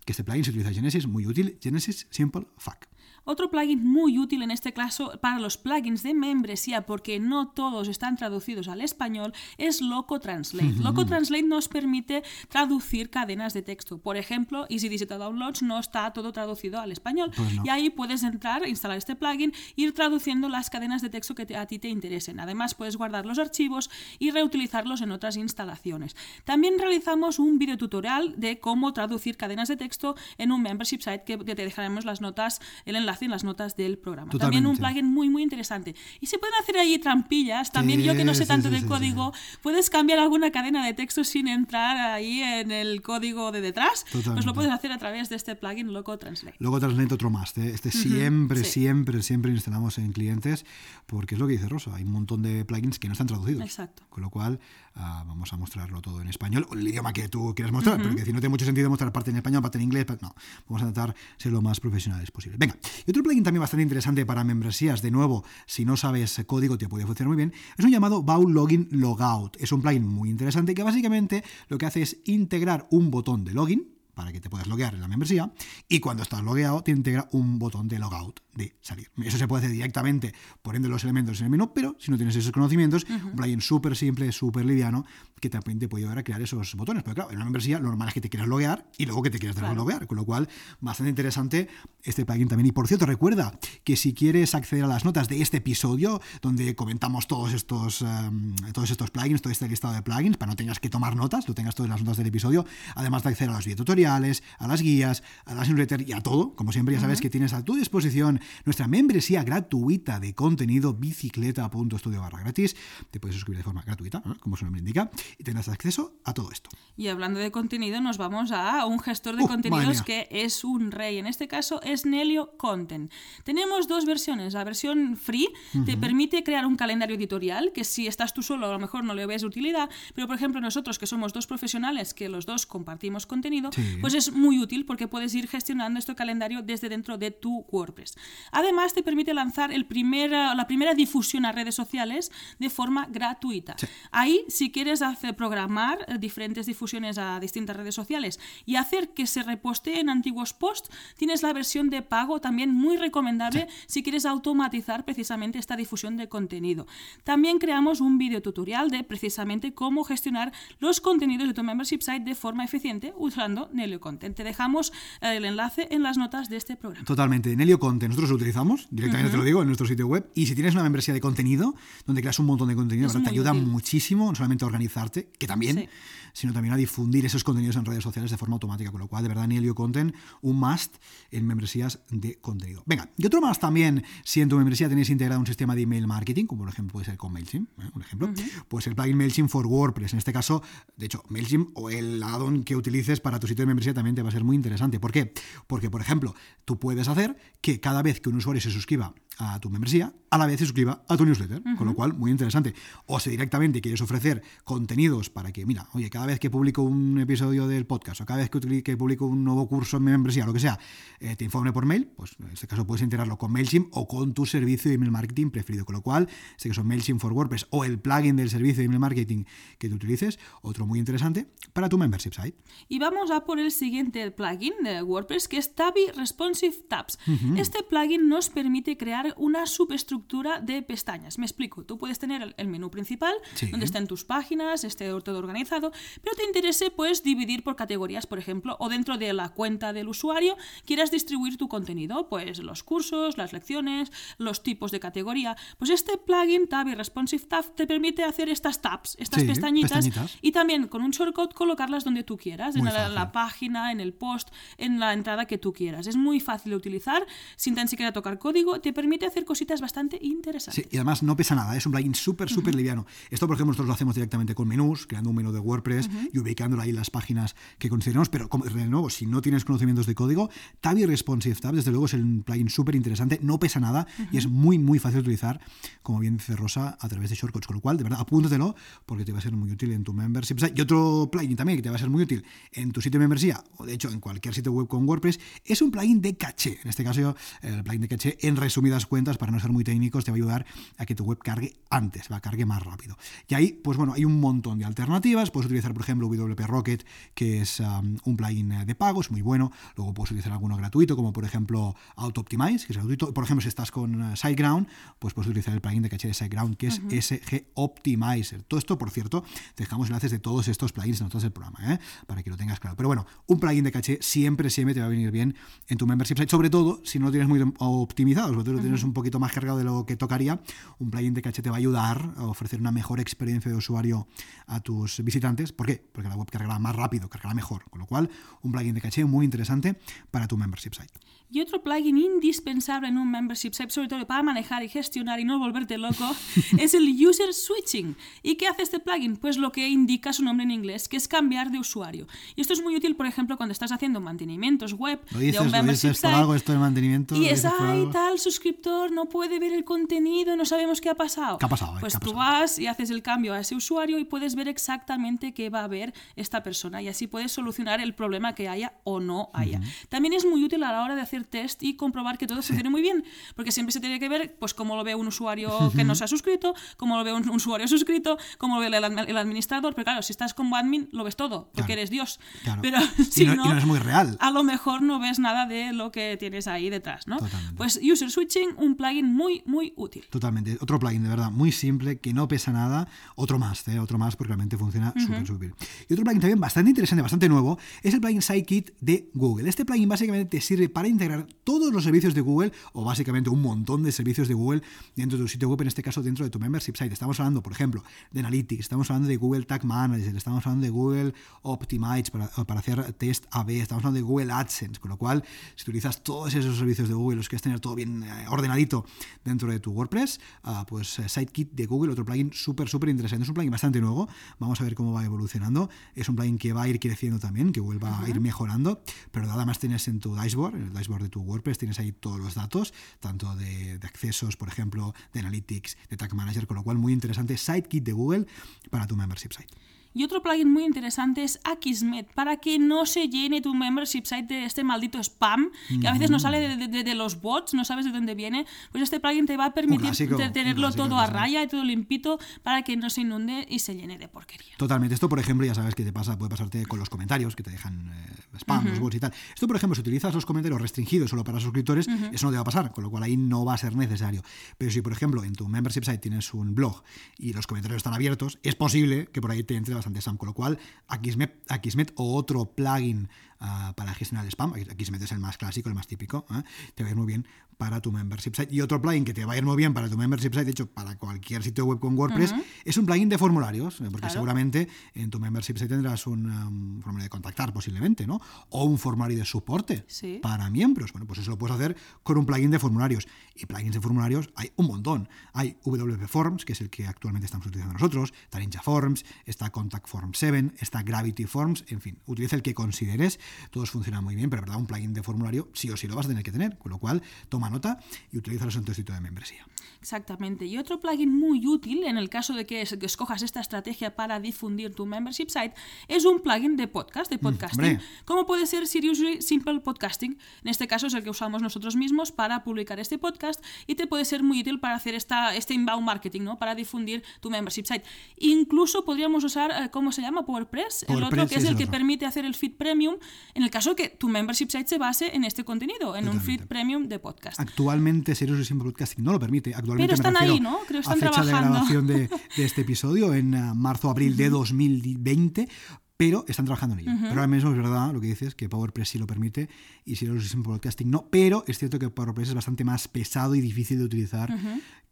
que 0.04 0.12
este 0.12 0.24
plugin 0.24 0.44
se 0.44 0.50
utiliza 0.50 0.70
en 0.70 0.76
Genesis, 0.76 1.06
muy 1.06 1.26
útil, 1.26 1.58
Genesis 1.60 2.06
Simple 2.10 2.46
Fact. 2.56 2.84
Otro 3.24 3.50
plugin 3.50 3.84
muy 3.84 4.18
útil 4.18 4.42
en 4.42 4.50
este 4.50 4.72
caso 4.72 5.12
para 5.20 5.38
los 5.38 5.56
plugins 5.56 6.02
de 6.02 6.12
membresía, 6.14 6.86
porque 6.86 7.20
no 7.20 7.48
todos 7.48 7.86
están 7.88 8.16
traducidos 8.16 8.66
al 8.68 8.80
español, 8.80 9.32
es 9.58 9.80
Loco 9.80 10.18
Translate. 10.18 10.74
Loco 10.82 11.06
Translate 11.06 11.44
nos 11.44 11.68
permite 11.68 12.22
traducir 12.48 13.10
cadenas 13.10 13.54
de 13.54 13.62
texto. 13.62 13.98
Por 13.98 14.16
ejemplo, 14.16 14.66
Easy 14.70 14.88
Digital 14.88 15.20
Downloads 15.20 15.62
no 15.62 15.78
está 15.78 16.12
todo 16.12 16.32
traducido 16.32 16.80
al 16.80 16.90
español. 16.90 17.30
Pues 17.36 17.54
no. 17.54 17.62
Y 17.64 17.68
ahí 17.68 17.90
puedes 17.90 18.24
entrar, 18.24 18.66
instalar 18.66 18.98
este 18.98 19.14
plugin, 19.14 19.52
ir 19.76 19.94
traduciendo 19.94 20.48
las 20.48 20.68
cadenas 20.68 21.00
de 21.00 21.10
texto 21.10 21.34
que 21.36 21.46
te- 21.46 21.56
a 21.56 21.66
ti 21.66 21.78
te 21.78 21.88
interesen. 21.88 22.40
Además, 22.40 22.74
puedes 22.74 22.96
guardar 22.96 23.24
los 23.24 23.38
archivos 23.38 23.88
y 24.18 24.32
reutilizarlos 24.32 25.00
en 25.00 25.12
otras 25.12 25.36
instalaciones. 25.36 26.16
También 26.44 26.74
realizamos 26.78 27.38
un 27.38 27.58
video 27.58 27.78
tutorial 27.78 28.34
de 28.36 28.58
cómo 28.58 28.92
traducir 28.92 29.36
cadenas 29.36 29.68
de 29.68 29.76
texto 29.76 30.16
en 30.38 30.50
un 30.50 30.60
membership 30.62 31.00
site 31.02 31.22
que 31.24 31.36
te 31.38 31.54
dejaremos 31.54 32.04
las 32.04 32.20
notas, 32.20 32.60
el 32.84 32.96
enlace 32.96 33.11
en 33.20 33.30
las 33.30 33.44
notas 33.44 33.76
del 33.76 33.98
programa. 33.98 34.30
También 34.30 34.64
un 34.66 34.76
Totalmente. 34.76 35.00
plugin 35.02 35.12
muy, 35.14 35.28
muy 35.28 35.42
interesante. 35.42 35.94
Y 36.20 36.26
se 36.26 36.38
pueden 36.38 36.54
hacer 36.62 36.78
ahí 36.78 36.98
trampillas. 36.98 37.70
También 37.72 38.00
yo 38.02 38.14
que 38.14 38.24
no 38.24 38.32
sé 38.34 38.44
sí, 38.44 38.48
tanto 38.48 38.68
sí, 38.68 38.74
de 38.76 38.80
sí, 38.80 38.86
código, 38.86 39.32
puedes 39.62 39.90
cambiar 39.90 40.18
alguna 40.20 40.50
cadena 40.50 40.84
de 40.86 40.94
texto 40.94 41.24
sin 41.24 41.48
entrar 41.48 41.96
ahí 41.98 42.40
en 42.42 42.70
el 42.70 43.02
código 43.02 43.52
de 43.52 43.60
detrás. 43.60 44.04
Pues 44.12 44.24
Totalmente. 44.24 44.46
lo 44.46 44.54
puedes 44.54 44.70
hacer 44.72 44.92
a 44.92 44.98
través 44.98 45.28
de 45.28 45.36
este 45.36 45.56
plugin 45.56 45.92
Loco 45.92 46.16
Translate. 46.18 46.56
Luego 46.60 46.78
Translate 46.80 47.12
otro 47.14 47.28
más. 47.30 47.58
¿eh? 47.58 47.70
Este 47.74 47.90
siempre, 47.90 48.64
sí. 48.64 48.70
siempre, 48.82 49.22
siempre 49.22 49.50
instalamos 49.50 49.98
en 49.98 50.12
clientes, 50.12 50.64
porque 51.06 51.34
es 51.34 51.38
lo 51.40 51.46
que 51.46 51.54
dice 51.54 51.68
Rosa, 51.68 51.94
hay 51.94 52.04
un 52.04 52.12
montón 52.12 52.42
de 52.42 52.64
plugins 52.64 52.98
que 52.98 53.08
no 53.08 53.12
están 53.12 53.26
traducidos. 53.26 53.62
Exacto. 53.64 54.04
Con 54.08 54.22
lo 54.22 54.30
cual, 54.30 54.60
ah, 54.94 55.24
vamos 55.26 55.52
a 55.52 55.56
mostrarlo 55.56 56.00
todo 56.00 56.20
en 56.22 56.28
español, 56.28 56.66
o 56.70 56.74
el 56.74 56.86
idioma 56.86 57.12
que 57.12 57.28
tú 57.28 57.54
quieras 57.54 57.72
mostrar, 57.72 57.98
pero 58.00 58.14
que 58.14 58.24
si 58.24 58.32
no 58.32 58.40
tiene 58.40 58.50
mucho 58.50 58.64
sentido 58.64 58.88
mostrar 58.90 59.12
parte 59.12 59.30
en 59.30 59.36
español, 59.36 59.62
parte 59.62 59.78
en 59.78 59.84
inglés, 59.84 60.04
pa- 60.04 60.18
no. 60.20 60.34
Vamos 60.68 60.82
a 60.82 60.86
intentar 60.86 61.14
ser 61.38 61.52
lo 61.52 61.62
más 61.62 61.80
profesionales 61.80 62.30
posible. 62.30 62.58
Venga, 62.58 62.76
y 63.06 63.10
otro 63.10 63.22
plugin 63.22 63.42
también 63.42 63.60
bastante 63.60 63.82
interesante 63.82 64.26
para 64.26 64.44
membresías, 64.44 65.02
de 65.02 65.10
nuevo, 65.10 65.44
si 65.66 65.84
no 65.84 65.96
sabes 65.96 66.42
código, 66.46 66.78
te 66.78 66.88
puede 66.88 67.06
funcionar 67.06 67.28
muy 67.28 67.36
bien, 67.36 67.52
es 67.76 67.84
un 67.84 67.90
llamado 67.90 68.22
Bow 68.22 68.48
Login 68.48 68.88
Logout. 68.90 69.56
Es 69.60 69.72
un 69.72 69.82
plugin 69.82 70.06
muy 70.06 70.30
interesante 70.30 70.74
que 70.74 70.82
básicamente 70.82 71.44
lo 71.68 71.78
que 71.78 71.86
hace 71.86 72.02
es 72.02 72.18
integrar 72.24 72.86
un 72.90 73.10
botón 73.10 73.44
de 73.44 73.54
login 73.54 73.92
para 74.14 74.32
que 74.32 74.40
te 74.40 74.50
puedas 74.50 74.66
loguear 74.66 74.94
en 74.94 75.00
la 75.00 75.08
membresía 75.08 75.52
y 75.88 76.00
cuando 76.00 76.22
estás 76.22 76.42
logueado 76.42 76.82
te 76.82 76.90
integra 76.90 77.28
un 77.32 77.58
botón 77.58 77.88
de 77.88 77.98
logout 77.98 78.40
de 78.54 78.76
salir. 78.80 79.10
Eso 79.24 79.38
se 79.38 79.48
puede 79.48 79.64
hacer 79.64 79.72
directamente 79.72 80.34
poniendo 80.62 80.88
los 80.88 81.02
elementos 81.04 81.38
en 81.40 81.46
el 81.46 81.50
menú, 81.50 81.72
pero 81.74 81.96
si 81.98 82.10
no 82.10 82.16
tienes 82.16 82.36
esos 82.36 82.52
conocimientos, 82.52 83.06
un 83.08 83.32
plugin 83.36 83.60
súper 83.60 83.96
simple, 83.96 84.30
súper 84.32 84.64
liviano 84.64 85.04
que 85.40 85.50
también 85.50 85.78
te 85.78 85.88
puede 85.88 86.04
ayudar 86.04 86.18
a 86.18 86.22
crear 86.22 86.40
esos 86.42 86.74
botones. 86.76 87.02
Pero 87.02 87.14
claro, 87.14 87.30
en 87.30 87.36
una 87.36 87.44
membresía 87.46 87.78
lo 87.80 87.88
normal 87.88 88.08
es 88.08 88.14
que 88.14 88.20
te 88.20 88.28
quieras 88.28 88.48
loguear 88.48 88.86
y 88.98 89.06
luego 89.06 89.22
que 89.22 89.30
te 89.30 89.38
quieras 89.38 89.56
Claro. 89.56 89.74
loguear, 89.74 90.06
con 90.06 90.16
lo 90.16 90.24
cual 90.24 90.48
bastante 90.80 91.10
interesante 91.10 91.68
este 92.04 92.24
plugin 92.24 92.46
también. 92.48 92.66
Y 92.66 92.72
por 92.72 92.86
cierto, 92.86 93.06
recuerda 93.06 93.58
que 93.84 93.96
si 93.96 94.12
quieres 94.14 94.54
acceder 94.54 94.84
a 94.84 94.88
las 94.88 95.04
notas 95.04 95.28
de 95.28 95.40
este 95.42 95.56
episodio, 95.58 96.20
donde 96.42 96.76
comentamos 96.76 97.26
todos 97.26 97.52
estos, 97.54 98.02
em, 98.02 98.54
todos 98.72 98.90
estos 98.90 99.10
plugins, 99.10 99.42
todo 99.42 99.52
este 99.52 99.68
listado 99.68 99.94
de 99.94 100.02
plugins, 100.02 100.36
para 100.36 100.50
no 100.52 100.56
tengas 100.56 100.78
que 100.78 100.88
tomar 100.90 101.16
notas, 101.16 101.48
lo 101.48 101.54
tengas 101.54 101.74
todo 101.74 101.86
en 101.86 101.90
las 101.90 102.00
notas 102.02 102.18
del 102.18 102.26
episodio, 102.26 102.64
además 102.94 103.22
de 103.24 103.30
acceder 103.30 103.50
a 103.50 103.54
los 103.56 103.64
videotutoriales, 103.64 104.42
a 104.58 104.68
las 104.68 104.80
guías, 104.82 105.22
a 105.44 105.54
las 105.54 105.68
newsletters 105.68 106.06
y 106.08 106.12
a 106.12 106.20
todo, 106.20 106.54
como 106.54 106.70
siempre 106.72 106.94
ya 106.94 107.00
sabes 107.00 107.20
que 107.20 107.30
tienes 107.30 107.52
a 107.52 107.64
tu 107.64 107.74
disposición 107.74 108.40
nuestra 108.64 108.88
membresía 108.88 109.42
gratuita 109.44 110.20
de 110.20 110.34
contenido 110.34 110.94
bicicleta.studio 110.94 112.20
barra 112.20 112.40
gratis. 112.40 112.76
Te 113.10 113.20
puedes 113.20 113.34
suscribir 113.36 113.58
de 113.58 113.64
forma 113.64 113.82
gratuita, 113.82 114.22
¿eh? 114.26 114.30
como 114.40 114.56
su 114.56 114.64
nombre 114.64 114.80
indica, 114.80 115.10
y 115.38 115.44
tendrás 115.44 115.68
acceso 115.68 116.14
a 116.24 116.34
todo 116.34 116.50
esto. 116.50 116.70
Y 116.96 117.08
hablando 117.08 117.40
de 117.40 117.50
contenido, 117.50 118.00
nos 118.00 118.18
vamos 118.18 118.52
a 118.52 118.84
un 118.86 118.98
gestor 119.00 119.36
de 119.36 119.42
Uh, 119.44 119.48
contenidos 119.48 120.02
que 120.02 120.28
es 120.30 120.62
un 120.64 120.90
rey. 120.92 121.18
En 121.18 121.26
este 121.26 121.48
caso 121.48 121.80
es 121.82 122.06
Nelio 122.06 122.56
Content. 122.56 123.10
Tenemos 123.44 123.88
dos 123.88 124.04
versiones. 124.06 124.54
La 124.54 124.64
versión 124.64 125.16
free 125.16 125.48
te 125.84 125.96
permite 125.96 126.42
crear 126.44 126.64
un 126.66 126.76
calendario 126.76 127.16
editorial 127.16 127.72
que 127.72 127.84
si 127.84 128.06
estás 128.06 128.32
tú 128.34 128.42
solo 128.42 128.66
a 128.66 128.72
lo 128.72 128.78
mejor 128.78 129.04
no 129.04 129.14
le 129.14 129.26
ves 129.26 129.42
utilidad, 129.42 129.90
pero 130.14 130.26
por 130.26 130.36
ejemplo 130.36 130.60
nosotros 130.60 130.98
que 130.98 131.06
somos 131.06 131.32
dos 131.32 131.46
profesionales 131.46 132.14
que 132.14 132.28
los 132.28 132.46
dos 132.46 132.66
compartimos 132.66 133.26
contenido, 133.26 133.70
Sí. 133.72 133.98
pues 134.00 134.14
es 134.14 134.32
muy 134.32 134.58
útil 134.60 134.84
porque 134.84 135.08
puedes 135.08 135.34
ir 135.34 135.48
gestionando 135.48 135.98
este 135.98 136.14
calendario 136.14 136.62
desde 136.62 136.88
dentro 136.88 137.18
de 137.18 137.30
tu 137.30 137.64
WordPress. 137.70 138.16
Además 138.50 138.94
te 138.94 139.02
permite 139.02 139.34
lanzar 139.34 139.72
el 139.72 139.86
primera- 139.86 140.54
la 140.54 140.66
primera 140.66 140.94
difusión 140.94 141.44
a 141.44 141.52
redes 141.52 141.74
sociales 141.74 142.30
de 142.58 142.70
forma 142.70 143.06
gratuita. 143.10 143.76
Ahí, 144.10 144.44
si 144.48 144.70
quieres 144.70 145.02
hacer 145.02 145.36
programar 145.36 146.04
eh, 146.08 146.18
diferentes 146.18 146.66
difusiones 146.66 147.18
a 147.18 147.40
distintas 147.40 147.76
redes 147.76 147.94
sociales 147.94 148.40
y 148.66 148.76
hacer 148.76 149.10
que 149.14 149.26
se 149.26 149.42
reposteen 149.42 150.08
antiguos 150.08 150.52
posts, 150.52 150.90
tienes 151.16 151.42
la 151.42 151.52
versión 151.52 151.90
de 151.90 152.02
pago 152.02 152.40
también 152.40 152.74
muy 152.74 152.96
recomendable 152.96 153.68
si 153.86 154.02
quieres 154.02 154.26
automatizar 154.26 155.04
precisamente 155.04 155.58
esta 155.58 155.76
difusión 155.76 156.16
de 156.16 156.28
contenido. 156.28 156.86
También 157.24 157.58
creamos 157.58 158.00
un 158.00 158.18
video 158.18 158.42
tutorial 158.42 158.90
de 158.90 159.04
precisamente 159.04 159.74
cómo 159.74 160.04
gestionar 160.04 160.52
los 160.78 161.00
contenidos 161.00 161.48
de 161.48 161.54
tu 161.54 161.62
membership 161.62 162.00
site 162.00 162.20
de 162.20 162.34
forma 162.34 162.64
eficiente 162.64 163.12
usando 163.16 163.68
Nelio 163.72 164.00
Content. 164.00 164.36
Te 164.36 164.44
dejamos 164.44 164.92
eh, 165.20 165.36
el 165.36 165.44
enlace 165.44 165.88
en 165.90 166.02
las 166.02 166.16
notas 166.18 166.48
de 166.48 166.56
este 166.56 166.76
programa. 166.76 167.04
Totalmente. 167.04 167.54
Nelio 167.56 167.78
Content, 167.78 168.10
nosotros 168.10 168.21
lo 168.30 168.36
utilizamos, 168.36 168.88
directamente 168.90 169.30
te 169.30 169.36
lo 169.36 169.44
digo, 169.44 169.60
en 169.62 169.66
nuestro 169.68 169.86
sitio 169.86 170.06
web. 170.06 170.26
Y 170.34 170.46
si 170.46 170.54
tienes 170.54 170.74
una 170.74 170.82
membresía 170.82 171.14
de 171.14 171.20
contenido, 171.20 171.74
donde 172.06 172.20
creas 172.22 172.38
un 172.38 172.46
montón 172.46 172.68
de 172.68 172.74
contenido, 172.74 173.08
te 173.10 173.30
ayuda 173.30 173.52
útil. 173.52 173.66
muchísimo, 173.66 174.28
no 174.28 174.34
solamente 174.34 174.64
a 174.64 174.66
organizarte, 174.66 175.28
que 175.38 175.46
también, 175.46 175.76
Sí. 175.78 175.88
Sino 176.32 176.52
también 176.52 176.74
a 176.74 176.76
difundir 176.76 177.24
esos 177.26 177.44
contenidos 177.44 177.76
en 177.76 177.84
redes 177.84 178.02
sociales 178.02 178.30
de 178.30 178.36
forma 178.36 178.54
automática. 178.54 178.90
Con 178.90 179.00
lo 179.00 179.08
cual, 179.08 179.22
de 179.22 179.28
verdad, 179.28 179.46
Nelio 179.46 179.74
Content, 179.74 180.14
un 180.40 180.58
must 180.58 180.96
en 181.30 181.46
membresías 181.46 182.00
de 182.10 182.36
contenido. 182.40 182.82
Venga, 182.86 183.10
y 183.16 183.26
otro 183.26 183.40
más 183.40 183.58
también, 183.58 184.04
si 184.24 184.40
en 184.40 184.48
tu 184.48 184.56
membresía 184.56 184.88
tenéis 184.88 185.10
integrado 185.10 185.40
un 185.40 185.46
sistema 185.46 185.74
de 185.74 185.82
email 185.82 186.06
marketing, 186.06 186.46
como 186.46 186.62
por 186.62 186.72
ejemplo 186.72 186.92
puede 186.92 187.06
ser 187.06 187.16
con 187.16 187.32
MailChimp, 187.32 187.68
¿eh? 187.80 187.90
un 187.94 188.02
ejemplo, 188.02 188.32
pues 188.68 188.86
el 188.86 188.94
plugin 188.94 189.16
MailChimp 189.16 189.48
for 189.48 189.66
WordPress. 189.66 190.12
En 190.12 190.18
este 190.18 190.32
caso, 190.32 190.62
de 190.96 191.06
hecho, 191.06 191.22
MailChimp 191.28 191.70
o 191.74 191.90
el 191.90 192.22
add-on 192.22 192.64
que 192.64 192.76
utilices 192.76 193.20
para 193.20 193.38
tu 193.38 193.46
sitio 193.46 193.62
de 193.62 193.66
membresía 193.66 193.94
también 193.94 194.14
te 194.14 194.22
va 194.22 194.28
a 194.28 194.32
ser 194.32 194.44
muy 194.44 194.56
interesante. 194.56 195.00
¿Por 195.00 195.12
qué? 195.12 195.32
Porque, 195.66 195.90
por 195.90 196.00
ejemplo, 196.00 196.34
tú 196.64 196.78
puedes 196.78 197.08
hacer 197.08 197.36
que 197.60 197.80
cada 197.80 198.02
vez 198.02 198.20
que 198.20 198.28
un 198.28 198.36
usuario 198.36 198.60
se 198.60 198.70
suscriba 198.70 199.14
a 199.38 199.58
tu 199.60 199.70
membresía, 199.70 200.12
a 200.30 200.38
la 200.38 200.46
vez 200.46 200.58
se 200.58 200.66
suscriba 200.66 201.04
a 201.08 201.16
tu 201.16 201.26
newsletter, 201.26 201.62
con 201.76 201.86
lo 201.86 201.94
cual 201.94 202.14
muy 202.14 202.30
interesante. 202.30 202.74
O 203.06 203.20
si 203.20 203.30
directamente 203.30 203.80
quieres 203.80 204.00
ofrecer 204.00 204.42
contenidos 204.64 205.30
para 205.30 205.52
que, 205.52 205.66
mira, 205.66 205.88
oye, 205.92 206.08
cada 206.10 206.26
vez 206.26 206.38
que 206.38 206.50
publico 206.50 206.82
un 206.82 207.18
episodio 207.20 207.66
del 207.66 207.86
podcast 207.86 208.20
o 208.22 208.26
cada 208.26 208.40
vez 208.40 208.50
que, 208.50 208.96
publico 208.96 209.26
un 209.26 209.44
nuevo 209.44 209.68
curso 209.68 209.98
en 209.98 210.04
mi 210.04 210.10
membresía, 210.10 210.46
lo 210.46 210.52
que 210.52 210.60
sea, 210.60 210.78
eh, 211.20 211.36
te 211.36 211.44
informe 211.44 211.72
por 211.72 211.86
mail, 211.86 212.10
pues 212.16 212.36
en 212.40 212.50
este 212.50 212.66
caso 212.66 212.86
puedes 212.86 213.02
integrarlo 213.02 213.36
con 213.36 213.52
MailChimp 213.52 213.88
o 213.92 214.06
con 214.06 214.32
tu 214.32 214.46
servicio 214.46 214.90
de 214.90 214.94
email 214.94 215.10
marketing 215.10 215.50
preferido, 215.50 215.84
con 215.84 215.94
lo 215.94 216.02
cual, 216.02 216.28
sé 216.56 216.68
que 216.68 216.74
son 216.74 216.86
MailChimp 216.86 217.20
for 217.20 217.32
WordPress 217.32 217.66
o 217.70 217.84
el 217.84 217.98
plugin 217.98 218.36
del 218.36 218.50
servicio 218.50 218.78
de 218.78 218.84
email 218.84 219.00
marketing 219.00 219.44
que 219.78 219.88
tú 219.88 219.96
utilices, 219.96 220.38
otro 220.62 220.86
muy 220.86 220.98
interesante 220.98 221.46
para 221.72 221.88
tu 221.88 221.98
membership 221.98 222.32
site. 222.32 222.56
Y 222.88 222.98
vamos 222.98 223.30
a 223.30 223.44
por 223.44 223.58
el 223.58 223.70
siguiente 223.70 224.30
plugin 224.30 224.74
de 224.82 225.02
WordPress 225.02 225.48
que 225.48 225.58
es 225.58 225.74
Tabi 225.74 226.06
Responsive 226.16 226.76
Tabs. 226.88 227.18
Este 227.56 227.82
plugin 227.82 228.28
nos 228.28 228.48
permite 228.48 228.96
crear 228.96 229.21
una 229.36 229.66
subestructura 229.66 230.60
de 230.60 230.82
pestañas. 230.82 231.38
Me 231.38 231.46
explico. 231.46 231.84
Tú 231.84 231.98
puedes 231.98 232.18
tener 232.18 232.54
el, 232.56 232.68
menú 232.68 232.90
principal, 232.90 233.34
Sí. 233.54 233.66
donde 233.70 233.86
estén 233.86 234.06
tus 234.06 234.24
páginas, 234.24 234.84
esté 234.84 235.08
todo 235.22 235.38
organizado, 235.38 235.92
pero 236.22 236.34
te 236.36 236.44
interese 236.44 236.90
pues 236.90 237.22
dividir 237.22 237.62
por 237.62 237.76
categorías, 237.76 238.26
por 238.26 238.38
ejemplo, 238.38 238.76
o 238.80 238.88
dentro 238.88 239.18
de 239.18 239.32
la 239.32 239.50
cuenta 239.50 239.92
del 239.92 240.08
usuario 240.08 240.56
quieras 240.86 241.10
distribuir 241.10 241.56
tu 241.56 241.68
contenido, 241.68 242.28
pues 242.28 242.58
los 242.58 242.82
cursos, 242.82 243.36
las 243.36 243.52
lecciones, 243.52 244.10
los 244.38 244.62
tipos 244.62 244.90
de 244.90 245.00
categoría. 245.00 245.56
Pues 245.78 245.90
este 245.90 246.16
plugin 246.18 246.68
Tabi 246.68 246.94
Responsive 246.94 247.44
Tab 247.44 247.74
te 247.74 247.86
permite 247.86 248.24
hacer 248.24 248.48
estas 248.48 248.80
tabs, 248.80 249.16
estas 249.18 249.40
Sí, 249.42 249.46
pestañitas, 249.46 250.04
pestañitas. 250.06 250.38
y 250.40 250.52
también 250.52 250.88
con 250.88 251.02
un 251.02 251.10
shortcut 251.10 251.52
colocarlas 251.54 252.04
donde 252.04 252.22
tú 252.24 252.36
quieras, 252.36 252.76
en 252.76 252.84
la, 252.84 253.08
la 253.08 253.32
página, 253.32 253.92
en 253.92 254.00
el 254.00 254.12
post, 254.12 254.48
en 254.78 254.98
la 254.98 255.12
entrada 255.12 255.46
que 255.46 255.58
tú 255.58 255.72
quieras. 255.72 256.06
Es 256.06 256.16
muy 256.16 256.40
fácil 256.40 256.70
de 256.70 256.76
utilizar, 256.76 257.26
sin 257.56 257.74
tan 257.74 257.88
siquiera 257.88 258.12
tocar 258.12 258.38
código, 258.38 258.80
te 258.80 258.92
permite 258.92 259.11
hacer 259.20 259.44
cositas 259.44 259.80
bastante 259.80 260.18
interesantes. 260.20 260.84
Sí, 260.84 260.88
y 260.90 260.96
además 260.96 261.22
no 261.22 261.36
pesa 261.36 261.54
nada, 261.54 261.76
es 261.76 261.86
un 261.86 261.92
plugin 261.92 262.14
súper, 262.14 262.48
súper 262.48 262.74
liviano. 262.74 263.06
Esto, 263.30 263.46
por 263.46 263.56
ejemplo, 263.56 263.72
nosotros 263.72 263.88
lo 263.88 263.94
hacemos 263.94 264.14
directamente 264.14 264.54
con 264.54 264.68
menús, 264.68 265.06
creando 265.06 265.30
un 265.30 265.36
menú 265.36 265.52
de 265.52 265.58
WordPress 265.58 266.08
y 266.32 266.38
ubicándolo 266.38 266.82
ahí 266.82 266.90
en 266.90 266.96
las 266.96 267.10
páginas 267.10 267.54
que 267.78 267.88
consideramos, 267.88 268.28
pero 268.28 268.48
como, 268.48 268.64
de 268.64 268.86
nuevo, 268.86 269.10
si 269.10 269.26
no 269.26 269.40
tienes 269.40 269.64
conocimientos 269.64 270.06
de 270.06 270.14
código, 270.14 270.50
Tabi 270.80 271.06
Responsive 271.06 271.56
Tab, 271.56 271.74
desde 271.74 271.90
luego, 271.90 272.06
es 272.06 272.14
un 272.14 272.42
plugin 272.42 272.68
súper 272.68 272.94
interesante, 272.94 273.38
no 273.42 273.58
pesa 273.58 273.80
nada 273.80 274.06
y 274.30 274.38
es 274.38 274.46
muy, 274.46 274.78
muy 274.78 274.98
fácil 274.98 275.16
de 275.16 275.20
utilizar, 275.20 275.60
como 276.02 276.18
bien 276.18 276.36
dice 276.36 276.56
Rosa, 276.56 276.96
a 277.00 277.08
través 277.08 277.30
de 277.30 277.36
shortcuts, 277.36 277.66
con 277.66 277.76
lo 277.76 277.82
cual, 277.82 277.96
de 277.96 278.04
verdad, 278.04 278.20
apúntatelo 278.20 278.74
porque 279.06 279.24
te 279.24 279.32
va 279.32 279.38
a 279.38 279.42
ser 279.42 279.52
muy 279.52 279.70
útil 279.70 279.92
en 279.92 280.04
tu 280.04 280.12
membership. 280.12 280.56
Y 280.74 280.80
otro 280.80 281.28
plugin 281.30 281.56
también 281.56 281.78
que 281.78 281.82
te 281.82 281.90
va 281.90 281.96
a 281.96 281.98
ser 281.98 282.10
muy 282.10 282.22
útil 282.22 282.44
en 282.72 282.92
tu 282.92 283.00
sitio 283.00 283.18
de 283.18 283.24
membresía, 283.24 283.62
o 283.76 283.86
de 283.86 283.94
hecho 283.94 284.10
en 284.10 284.20
cualquier 284.20 284.54
sitio 284.54 284.72
web 284.72 284.88
con 284.88 285.08
WordPress, 285.08 285.38
es 285.64 285.82
un 285.82 285.90
plugin 285.90 286.20
de 286.20 286.36
caché. 286.36 286.78
En 286.82 286.88
este 286.90 287.04
caso, 287.04 287.36
el 287.62 287.82
plugin 287.82 288.02
de 288.02 288.08
caché, 288.08 288.38
en 288.40 288.56
resumidas 288.56 289.01
cuentas, 289.06 289.38
para 289.38 289.52
no 289.52 289.60
ser 289.60 289.70
muy 289.70 289.84
técnicos, 289.84 290.24
te 290.24 290.30
va 290.30 290.36
a 290.36 290.38
ayudar 290.38 290.66
a 290.98 291.06
que 291.06 291.14
tu 291.14 291.24
web 291.24 291.38
cargue 291.38 291.76
antes, 291.90 292.30
va 292.30 292.36
a 292.36 292.40
cargue 292.40 292.66
más 292.66 292.82
rápido. 292.82 293.16
Y 293.48 293.54
ahí, 293.54 293.72
pues 293.72 293.96
bueno, 293.96 294.12
hay 294.14 294.24
un 294.24 294.40
montón 294.40 294.78
de 294.78 294.84
alternativas. 294.84 295.50
Puedes 295.50 295.66
utilizar, 295.66 295.92
por 295.92 296.02
ejemplo, 296.02 296.28
WP 296.28 296.60
Rocket, 296.66 297.06
que 297.34 297.62
es 297.62 297.80
um, 297.80 298.16
un 298.24 298.36
plugin 298.36 298.72
eh, 298.72 298.84
de 298.84 298.94
pago, 298.94 299.20
es 299.20 299.30
muy 299.30 299.42
bueno. 299.42 299.72
Luego 299.96 300.14
puedes 300.14 300.30
utilizar 300.30 300.52
alguno 300.52 300.76
gratuito, 300.76 301.16
como 301.16 301.32
por 301.32 301.44
ejemplo 301.44 301.94
Auto 302.16 302.40
Optimize, 302.40 302.86
que 302.86 302.92
es 302.92 302.96
gratuito. 302.96 303.32
Por 303.32 303.44
ejemplo, 303.44 303.62
si 303.62 303.68
estás 303.68 303.90
con 303.90 304.20
uh, 304.20 304.36
SiteGround, 304.36 304.86
pues 305.18 305.34
puedes 305.34 305.48
utilizar 305.48 305.74
el 305.74 305.80
plugin 305.80 306.02
de 306.02 306.08
caché 306.08 306.28
de 306.28 306.34
SiteGround, 306.34 306.76
que 306.76 306.88
es 306.88 307.00
SG 307.26 307.66
Optimizer. 307.74 308.62
Todo 308.62 308.78
esto, 308.78 308.98
por 308.98 309.10
cierto, 309.10 309.44
dejamos 309.76 310.08
enlaces 310.08 310.30
de 310.30 310.38
todos 310.38 310.68
estos 310.68 310.92
plugins 310.92 311.20
en 311.20 311.26
notas 311.26 311.42
del 311.42 311.52
programa, 311.52 311.94
¿eh? 311.94 311.98
para 312.26 312.42
que 312.42 312.50
lo 312.50 312.56
tengas 312.56 312.80
claro. 312.80 312.96
Pero 312.96 313.08
bueno, 313.08 313.26
un 313.46 313.58
plugin 313.58 313.84
de 313.84 313.92
caché 313.92 314.18
siempre, 314.20 314.70
siempre 314.70 314.94
te 314.94 315.00
va 315.00 315.06
a 315.06 315.10
venir 315.10 315.30
bien 315.30 315.54
en 315.88 315.98
tu 315.98 316.06
membership 316.06 316.36
site, 316.36 316.50
sobre 316.50 316.70
todo 316.70 317.00
si 317.04 317.18
no 317.18 317.26
lo 317.26 317.32
tienes 317.32 317.48
muy 317.48 317.60
optimizado, 317.78 318.52
lo 318.52 318.64
tienes 318.92 319.04
un 319.04 319.14
poquito 319.14 319.40
más 319.40 319.52
cargado 319.52 319.78
de 319.78 319.84
lo 319.84 320.04
que 320.04 320.18
tocaría, 320.18 320.60
un 320.98 321.10
plugin 321.10 321.32
de 321.32 321.40
caché 321.40 321.62
te 321.62 321.70
va 321.70 321.76
a 321.76 321.78
ayudar 321.78 322.34
a 322.36 322.44
ofrecer 322.44 322.78
una 322.78 322.92
mejor 322.92 323.20
experiencia 323.20 323.70
de 323.70 323.76
usuario 323.78 324.26
a 324.66 324.80
tus 324.80 325.24
visitantes. 325.24 325.72
¿Por 325.72 325.86
qué? 325.86 326.04
Porque 326.12 326.28
la 326.28 326.36
web 326.36 326.50
cargará 326.50 326.78
más 326.78 326.94
rápido, 326.94 327.30
cargará 327.30 327.54
mejor, 327.54 327.84
con 327.88 328.00
lo 328.00 328.06
cual 328.06 328.28
un 328.60 328.70
plugin 328.70 328.94
de 328.94 329.00
caché 329.00 329.24
muy 329.24 329.46
interesante 329.46 329.96
para 330.30 330.46
tu 330.46 330.58
membership 330.58 330.92
site. 330.92 331.12
Y 331.54 331.60
otro 331.60 331.82
plugin 331.82 332.16
indispensable 332.16 333.08
en 333.08 333.18
un 333.18 333.30
membership 333.30 333.72
site, 333.72 333.90
sobre 333.90 334.08
todo 334.08 334.26
para 334.26 334.42
manejar 334.42 334.82
y 334.82 334.88
gestionar 334.88 335.38
y 335.38 335.44
no 335.44 335.58
volverte 335.58 335.98
loco, 335.98 336.34
es 336.78 336.94
el 336.94 337.04
user 337.04 337.52
switching. 337.52 338.16
¿Y 338.42 338.54
qué 338.56 338.68
hace 338.68 338.82
este 338.82 339.00
plugin? 339.00 339.36
Pues 339.36 339.58
lo 339.58 339.70
que 339.70 339.86
indica 339.88 340.32
su 340.32 340.42
nombre 340.42 340.64
en 340.64 340.70
inglés, 340.70 341.08
que 341.08 341.18
es 341.18 341.28
cambiar 341.28 341.70
de 341.70 341.78
usuario. 341.78 342.26
Y 342.56 342.62
esto 342.62 342.72
es 342.72 342.82
muy 342.82 342.96
útil, 342.96 343.16
por 343.16 343.26
ejemplo, 343.26 343.58
cuando 343.58 343.72
estás 343.72 343.92
haciendo 343.92 344.20
mantenimientos 344.20 344.94
web 344.94 345.20
de 345.30 345.58
un 345.58 345.70
membership 345.70 346.14
site. 346.14 346.28
algo 346.28 346.54
esto 346.54 346.72
de 346.72 346.78
mantenimiento? 346.78 347.36
Y 347.36 347.48
es, 347.48 347.66
ay, 347.66 348.08
tal 348.10 348.38
suscriptor 348.38 348.81
no 349.10 349.26
puede 349.26 349.58
ver 349.58 349.72
el 349.72 349.84
contenido, 349.84 350.56
no 350.56 350.64
sabemos 350.64 351.00
qué 351.00 351.10
ha 351.10 351.14
pasado. 351.14 351.58
¿Qué 351.58 351.66
ha 351.66 351.68
pasado? 351.68 351.96
Pues 352.00 352.18
tú 352.18 352.32
vas 352.32 352.78
y 352.78 352.86
haces 352.86 353.10
el 353.10 353.22
cambio 353.22 353.54
a 353.54 353.60
ese 353.60 353.74
usuario 353.74 354.18
y 354.18 354.24
puedes 354.24 354.54
ver 354.54 354.68
exactamente 354.68 355.52
qué 355.52 355.70
va 355.70 355.84
a 355.84 355.88
ver 355.88 356.14
esta 356.36 356.62
persona 356.62 357.02
y 357.02 357.08
así 357.08 357.26
puedes 357.26 357.52
solucionar 357.52 358.00
el 358.00 358.14
problema 358.14 358.54
que 358.54 358.68
haya 358.68 358.94
o 359.04 359.20
no 359.20 359.50
haya. 359.54 359.80
También 360.08 360.34
es 360.34 360.44
muy 360.44 360.64
útil 360.64 360.82
a 360.84 360.92
la 360.92 361.04
hora 361.04 361.14
de 361.14 361.20
hacer 361.20 361.44
test 361.44 361.82
y 361.82 361.96
comprobar 361.96 362.38
que 362.38 362.46
todo 362.46 362.62
funcione 362.62 362.90
muy 362.90 363.02
bien, 363.02 363.24
porque 363.54 363.72
siempre 363.72 363.92
se 363.92 364.00
tiene 364.00 364.18
que 364.18 364.28
ver 364.28 364.56
pues 364.58 364.74
cómo 364.74 364.96
lo 364.96 365.04
ve 365.04 365.14
un 365.14 365.26
usuario 365.26 365.92
que 365.94 366.04
no 366.04 366.14
se 366.14 366.24
ha 366.24 366.28
suscrito, 366.28 366.74
cómo 366.96 367.16
lo 367.16 367.24
ve 367.24 367.32
un, 367.32 367.48
usuario 367.50 367.88
suscrito, 367.88 368.38
cómo 368.58 368.76
lo 368.76 368.80
ve 368.80 368.96
el, 368.96 369.36
administrador, 369.36 369.94
pero 369.94 370.04
claro, 370.04 370.22
si 370.22 370.32
estás 370.32 370.54
como 370.54 370.76
admin 370.76 371.08
lo 371.12 371.24
ves 371.24 371.36
todo, 371.36 371.70
porque 371.74 371.94
eres 371.94 372.10
Dios. 372.10 372.40
Pero 372.80 372.98
si 373.30 373.46
no, 373.46 373.76
es 373.76 373.84
muy 373.84 373.98
real. 373.98 374.36
A 374.40 374.50
lo 374.50 374.62
mejor 374.62 375.02
no 375.02 375.18
ves 375.18 375.38
nada 375.38 375.66
de 375.66 375.92
lo 375.92 376.12
que 376.12 376.36
tienes 376.36 376.66
ahí 376.66 376.90
detrás, 376.90 377.26
¿no? 377.26 377.38
Pues 377.76 378.00
User 378.02 378.30
Switching, 378.30 378.71
un 378.78 378.96
plugin 378.96 379.26
muy, 379.26 379.62
muy 379.66 379.92
útil. 379.96 380.24
Totalmente. 380.30 380.76
Otro 380.80 380.98
plugin, 380.98 381.22
de 381.22 381.28
verdad, 381.28 381.50
muy 381.50 381.72
simple, 381.72 382.18
que 382.18 382.32
no 382.32 382.48
pesa 382.48 382.72
nada. 382.72 383.08
Otro 383.34 383.58
más, 383.58 383.86
¿eh? 383.88 383.98
Otro 383.98 384.18
más, 384.18 384.36
porque 384.36 384.48
realmente 384.48 384.76
funciona 384.76 385.12
súper, 385.16 385.46
súper. 385.46 385.74
Y 386.08 386.12
otro 386.12 386.24
plugin 386.24 386.40
también 386.40 386.60
bastante 386.60 386.90
interesante, 386.90 387.22
bastante 387.22 387.48
nuevo, 387.48 387.78
es 388.02 388.14
el 388.14 388.20
plugin 388.20 388.42
SiteKit 388.42 388.90
de 389.00 389.30
Google. 389.34 389.68
Este 389.68 389.84
plugin 389.84 390.08
básicamente 390.08 390.56
te 390.56 390.60
sirve 390.60 390.88
para 390.88 391.08
integrar 391.08 391.46
todos 391.64 391.92
los 391.92 392.04
servicios 392.04 392.34
de 392.34 392.40
Google 392.40 392.72
o 392.92 393.04
básicamente 393.04 393.50
un 393.50 393.62
montón 393.62 394.02
de 394.02 394.12
servicios 394.12 394.48
de 394.48 394.54
Google 394.54 394.82
dentro 395.16 395.38
de 395.38 395.44
tu 395.44 395.48
sitio 395.48 395.68
web, 395.68 395.80
en 395.82 395.88
este 395.88 396.02
caso 396.02 396.22
dentro 396.22 396.44
de 396.44 396.50
tu 396.50 396.58
membership 396.58 396.96
site. 396.96 397.12
Estamos 397.12 397.38
hablando, 397.40 397.62
por 397.62 397.72
ejemplo, 397.72 398.02
de 398.30 398.40
Analytics, 398.40 398.80
estamos 398.80 399.10
hablando 399.10 399.28
de 399.28 399.36
Google 399.36 399.64
Tag 399.64 399.84
Manager, 399.84 400.36
estamos 400.36 400.66
hablando 400.66 400.84
de 400.84 400.90
Google 400.90 401.34
Optimize 401.62 402.30
para, 402.30 402.48
para 402.48 402.80
hacer 402.80 403.12
test 403.14 403.46
AB, 403.50 403.70
estamos 403.70 404.04
hablando 404.04 404.16
de 404.16 404.22
Google 404.22 404.52
AdSense, 404.52 405.00
con 405.00 405.10
lo 405.10 405.16
cual, 405.16 405.44
si 405.76 405.82
utilizas 405.82 406.22
todos 406.22 406.54
esos 406.54 406.76
servicios 406.76 407.08
de 407.08 407.14
Google, 407.14 407.36
los 407.36 407.48
quieres 407.48 407.62
tener 407.62 407.80
todo 407.80 407.94
bien 407.94 408.22
eh, 408.22 408.46
ordenadito 408.62 409.04
dentro 409.44 409.70
de 409.70 409.80
tu 409.80 409.90
WordPress, 409.90 410.40
uh, 410.64 410.84
pues 410.86 411.18
uh, 411.18 411.28
SiteKit 411.28 411.72
de 411.72 411.86
Google, 411.86 412.12
otro 412.12 412.24
plugin 412.24 412.52
súper, 412.52 412.88
súper 412.88 413.08
interesante. 413.08 413.42
Es 413.42 413.48
un 413.48 413.54
plugin 413.54 413.70
bastante 413.70 414.00
nuevo, 414.00 414.28
vamos 414.58 414.80
a 414.80 414.84
ver 414.84 414.94
cómo 414.94 415.12
va 415.12 415.24
evolucionando. 415.24 415.90
Es 416.14 416.28
un 416.28 416.36
plugin 416.36 416.58
que 416.58 416.72
va 416.72 416.82
a 416.82 416.88
ir 416.88 417.00
creciendo 417.00 417.38
también, 417.38 417.72
que 417.72 417.80
vuelva 417.80 418.20
a 418.20 418.28
ir 418.28 418.40
mejorando, 418.40 419.02
pero 419.32 419.46
nada 419.46 419.66
más 419.66 419.78
tienes 419.78 420.06
en 420.08 420.20
tu 420.20 420.34
dashboard, 420.34 420.76
en 420.76 420.82
el 420.84 420.92
dashboard 420.92 421.24
de 421.24 421.28
tu 421.28 421.40
WordPress, 421.40 421.78
tienes 421.78 421.98
ahí 421.98 422.12
todos 422.12 422.38
los 422.38 422.54
datos, 422.54 422.94
tanto 423.20 423.54
de, 423.56 423.98
de, 423.98 424.06
accesos, 424.06 424.56
por 424.56 424.68
ejemplo, 424.68 425.14
de 425.32 425.40
Analytics, 425.40 425.96
de 426.08 426.16
Tag 426.16 426.34
Manager, 426.34 426.66
con 426.66 426.76
lo 426.76 426.84
cual 426.84 426.98
muy 426.98 427.12
interesante. 427.12 427.56
SiteKit 427.56 428.04
de 428.04 428.12
Google 428.12 428.46
para 428.90 429.06
tu 429.06 429.16
membership 429.16 429.52
site. 429.52 429.91
Y 430.14 430.24
otro 430.24 430.42
plugin 430.42 430.70
muy 430.70 430.84
interesante 430.84 431.42
es 431.42 431.60
Akismet, 431.64 432.32
para 432.34 432.56
que 432.58 432.78
no 432.78 433.06
se 433.06 433.28
llene 433.28 433.60
tu 433.60 433.74
membership 433.74 434.24
site 434.24 434.54
de 434.54 434.64
este 434.64 434.84
maldito 434.84 435.18
spam, 435.18 435.70
que 436.00 436.08
a 436.08 436.12
veces 436.12 436.30
no 436.30 436.38
sale 436.38 436.76
de, 436.76 437.14
los 437.14 437.40
bots, 437.40 437.74
no 437.74 437.84
sabes 437.84 438.04
de 438.04 438.12
dónde 438.12 438.34
viene. 438.34 438.66
Pues 438.90 439.02
este 439.02 439.20
plugin 439.20 439.46
te 439.46 439.56
va 439.56 439.66
a 439.66 439.74
permitir 439.74 440.12
tenerlo 440.52 440.92
todo 440.92 441.18
a 441.18 441.26
raya 441.26 441.62
y 441.62 441.68
todo 441.68 441.84
limpito 441.84 442.38
para 442.62 442.82
que 442.82 442.96
no 442.96 443.10
se 443.10 443.22
inunde 443.22 443.66
y 443.68 443.78
se 443.78 443.94
llene 443.94 444.18
de 444.18 444.28
porquería. 444.28 444.76
Totalmente. 444.76 445.14
Esto, 445.14 445.28
por 445.28 445.38
ejemplo, 445.38 445.66
ya 445.66 445.74
sabes 445.74 445.94
que 445.94 446.04
te 446.04 446.12
pasa, 446.12 446.38
puede 446.38 446.50
pasarte 446.50 446.84
con 446.86 446.98
los 446.98 447.08
comentarios 447.08 447.56
que 447.56 447.62
te 447.62 447.70
dejan 447.70 448.12
eh, 448.12 448.58
spam, 448.58 448.86
los 448.88 449.00
bots 449.00 449.16
y 449.16 449.20
tal. 449.20 449.32
Esto, 449.54 449.66
por 449.66 449.76
ejemplo, 449.76 449.94
si 449.94 450.00
utilizas 450.00 450.34
los 450.34 450.46
comentarios 450.46 450.80
restringidos 450.80 451.30
solo 451.30 451.44
para 451.44 451.60
suscriptores, 451.60 452.06
eso 452.32 452.46
no 452.46 452.50
te 452.50 452.56
va 452.56 452.62
a 452.62 452.64
pasar, 452.64 452.92
con 452.92 453.04
lo 453.04 453.10
cual 453.10 453.22
ahí 453.22 453.36
no 453.36 453.64
va 453.64 453.74
a 453.74 453.78
ser 453.78 453.96
necesario. 453.96 454.42
Pero 454.78 454.90
si, 454.90 455.00
por 455.00 455.12
ejemplo, 455.12 455.44
en 455.44 455.54
tu 455.54 455.68
membership 455.68 456.04
site 456.04 456.18
tienes 456.18 456.52
un 456.54 456.74
blog 456.74 457.02
y 457.38 457.52
los 457.52 457.66
comentarios 457.66 457.98
están 457.98 458.14
abiertos, 458.14 458.58
es 458.62 458.74
posible 458.74 459.28
que 459.32 459.40
por 459.40 459.50
ahí 459.50 459.62
te 459.62 459.76
entre 459.76 459.94
bastante 460.02 460.20
spam, 460.20 460.36
con 460.36 460.48
lo 460.48 460.54
cual 460.54 460.78
Akismet, 461.06 461.62
Akismet 461.68 462.12
o 462.16 462.34
otro 462.34 462.64
plugin 462.66 463.28
uh, 463.62 463.94
para 463.94 464.12
gestionar 464.14 464.44
el 464.44 464.50
spam, 464.50 464.74
Akismet 464.74 465.22
es 465.22 465.32
el 465.32 465.38
más 465.38 465.56
clásico, 465.56 465.88
el 465.88 465.94
más 465.94 466.06
típico, 466.06 466.44
¿eh? 466.50 466.62
te 466.94 467.02
va 467.02 467.08
a 467.08 467.12
ir 467.12 467.16
muy 467.16 467.26
bien 467.26 467.46
para 467.82 468.00
tu 468.00 468.12
membership 468.12 468.54
site. 468.54 468.72
Y 468.72 468.80
otro 468.80 469.00
plugin 469.02 469.24
que 469.24 469.34
te 469.34 469.44
va 469.44 469.54
a 469.54 469.56
ir 469.56 469.64
muy 469.64 469.76
bien 469.76 469.92
para 469.92 470.08
tu 470.08 470.16
membership 470.16 470.52
site, 470.52 470.64
de 470.66 470.70
hecho, 470.70 470.86
para 470.86 471.16
cualquier 471.16 471.62
sitio 471.64 471.84
web 471.84 471.98
con 471.98 472.16
WordPress, 472.16 472.52
uh 472.52 472.56
-huh. 472.56 472.64
es 472.84 472.96
un 472.96 473.06
plugin 473.06 473.28
de 473.28 473.38
formularios, 473.38 473.96
porque 473.96 474.18
claro. 474.18 474.32
seguramente 474.32 474.88
en 475.14 475.30
tu 475.30 475.40
membership 475.40 475.78
site 475.78 475.88
tendrás 475.88 476.26
un 476.26 476.46
um, 476.46 477.00
formulario 477.00 477.24
de 477.24 477.30
contactar 477.30 477.72
posiblemente, 477.72 478.26
¿no? 478.26 478.40
O 478.68 478.84
un 478.84 478.98
formulario 478.98 479.38
de 479.38 479.44
soporte 479.44 480.04
sí. 480.06 480.38
para 480.40 480.70
miembros. 480.70 481.12
Bueno, 481.12 481.26
pues 481.26 481.40
eso 481.40 481.50
lo 481.50 481.58
puedes 481.58 481.74
hacer 481.74 481.96
con 482.22 482.38
un 482.38 482.46
plugin 482.46 482.70
de 482.70 482.78
formularios. 482.78 483.26
Y 483.56 483.66
plugins 483.66 483.94
de 483.94 484.00
formularios 484.00 484.50
hay 484.54 484.70
un 484.76 484.86
montón. 484.86 485.28
Hay 485.52 485.76
WP 485.84 486.28
Forms, 486.28 486.64
que 486.64 486.74
es 486.74 486.80
el 486.80 486.88
que 486.88 487.06
actualmente 487.06 487.46
estamos 487.46 487.66
utilizando 487.66 487.94
nosotros, 487.94 488.32
está 488.44 488.58
Ninja 488.60 488.82
Forms, 488.82 489.24
está 489.44 489.70
Contact 489.70 490.06
Form 490.06 490.32
7, 490.34 490.72
está 490.78 491.02
Gravity 491.02 491.46
Forms, 491.46 491.84
en 491.88 492.00
fin, 492.00 492.18
utiliza 492.26 492.56
el 492.56 492.62
que 492.62 492.74
consideres, 492.74 493.40
todos 493.70 493.90
funcionan 493.90 494.24
muy 494.24 494.34
bien, 494.34 494.50
pero 494.50 494.62
verdad, 494.62 494.76
un 494.76 494.86
plugin 494.86 495.14
de 495.14 495.22
formulario 495.22 495.68
sí 495.72 495.90
o 495.90 495.96
sí 495.96 496.06
lo 496.06 496.16
vas 496.16 496.26
a 496.26 496.28
tener 496.28 496.44
que 496.44 496.52
tener, 496.52 496.78
con 496.78 496.90
lo 496.90 496.98
cual 496.98 497.22
toma 497.48 497.70
nota 497.70 497.98
y 498.32 498.38
utilízalos 498.38 498.76
en 498.76 498.84
tu 498.84 498.94
sitio 498.94 499.14
de 499.14 499.20
membresía. 499.20 499.66
Exactamente. 500.00 500.66
Y 500.66 500.78
otro 500.78 500.98
plugin 500.98 501.32
muy 501.32 501.64
útil 501.66 502.02
en 502.04 502.16
el 502.16 502.28
caso 502.28 502.54
de 502.54 502.66
que, 502.66 502.82
escojas 502.82 503.42
esta 503.42 503.60
estrategia 503.60 504.16
para 504.16 504.40
difundir 504.40 504.94
tu 504.94 505.06
membership 505.06 505.48
site 505.48 505.74
es 506.08 506.24
un 506.24 506.40
plugin 506.40 506.76
de 506.76 506.88
podcast, 506.88 507.30
de 507.30 507.38
podcasting. 507.38 507.94
Mm, 507.94 508.00
como 508.24 508.44
puede 508.44 508.66
ser 508.66 508.88
Seriously 508.88 509.40
Simple 509.42 509.78
Podcasting. 509.80 510.38
En 510.62 510.68
este 510.68 510.88
caso 510.88 511.06
es 511.06 511.14
el 511.14 511.22
que 511.22 511.30
usamos 511.30 511.62
nosotros 511.62 511.94
mismos 511.94 512.32
para 512.32 512.64
publicar 512.64 512.98
este 512.98 513.16
podcast 513.16 513.64
y 513.86 513.94
te 513.94 514.08
puede 514.08 514.24
ser 514.24 514.42
muy 514.42 514.60
útil 514.60 514.80
para 514.80 514.96
hacer 514.96 515.14
esta, 515.14 515.54
este 515.54 515.74
inbound 515.74 516.04
marketing, 516.04 516.42
¿no? 516.42 516.58
Para 516.58 516.74
difundir 516.74 517.22
tu 517.40 517.48
membership 517.48 517.84
site. 517.84 518.04
Incluso 518.38 519.04
podríamos 519.04 519.44
usar, 519.44 519.70
eh, 519.70 519.90
¿cómo 519.90 520.10
se 520.10 520.22
llama? 520.22 520.44
PowerPress, 520.44 521.04
PowerPress 521.06 521.08
el 521.08 521.24
otro 521.24 521.48
que 521.48 521.54
es 521.54 521.64
el 521.64 521.72
es 521.72 521.76
que 521.76 521.86
permite 521.86 522.26
hacer 522.26 522.44
el 522.44 522.54
feed 522.54 522.72
premium 522.72 523.16
en 523.54 523.62
el 523.62 523.70
caso 523.70 523.94
que 523.96 524.08
tu 524.08 524.28
membership 524.28 524.68
site 524.70 524.88
se 524.88 524.98
base 524.98 525.34
en 525.34 525.44
este 525.44 525.64
contenido, 525.64 526.16
en 526.16 526.28
un 526.28 526.40
feed 526.40 526.66
premium 526.66 527.08
de 527.08 527.18
podcast. 527.18 527.58
Actualmente 527.60 528.34
Seriously 528.34 528.64
Simple 528.64 528.90
Podcasting 528.90 529.24
no 529.24 529.32
lo 529.32 529.40
permite. 529.40 529.74
Actualmente 529.74 530.14
Pero 530.14 530.14
están 530.14 530.34
me 530.34 530.52
ahí, 530.52 530.60
¿no? 530.60 530.78
Creo 530.86 531.02
que 531.02 531.08
están 531.08 531.18
a 531.18 531.20
fecha 531.20 531.44
de 531.44 531.50
trabajando. 531.50 531.70
grabación 531.72 532.06
de, 532.06 532.28
de 532.56 532.64
este 532.64 532.82
episodio 532.82 533.34
en 533.34 533.54
uh, 533.54 533.74
marzo-abril 533.74 534.36
de 534.36 534.50
2020 534.50 535.68
pero 536.16 536.44
están 536.46 536.66
trabajando 536.66 536.94
en 536.94 537.00
ello. 537.00 537.10
Pero 537.20 537.30
ahora 537.30 537.48
mismo 537.48 537.70
es 537.70 537.76
verdad 537.76 538.12
lo 538.12 538.20
que 538.20 538.28
dices, 538.28 538.54
que 538.54 538.68
PowerPress 538.68 539.08
sí 539.08 539.18
lo 539.18 539.26
permite 539.26 539.68
y 540.04 540.14
Seriously 540.14 540.48
Simple 540.48 540.74
Podcasting 540.74 541.10
no, 541.10 541.26
pero 541.28 541.64
es 541.66 541.78
cierto 541.78 541.98
que 541.98 542.10
PowerPress 542.10 542.50
es 542.50 542.54
bastante 542.54 542.84
más 542.84 543.08
pesado 543.08 543.56
y 543.56 543.60
difícil 543.60 543.98
de 543.98 544.04
utilizar 544.04 544.54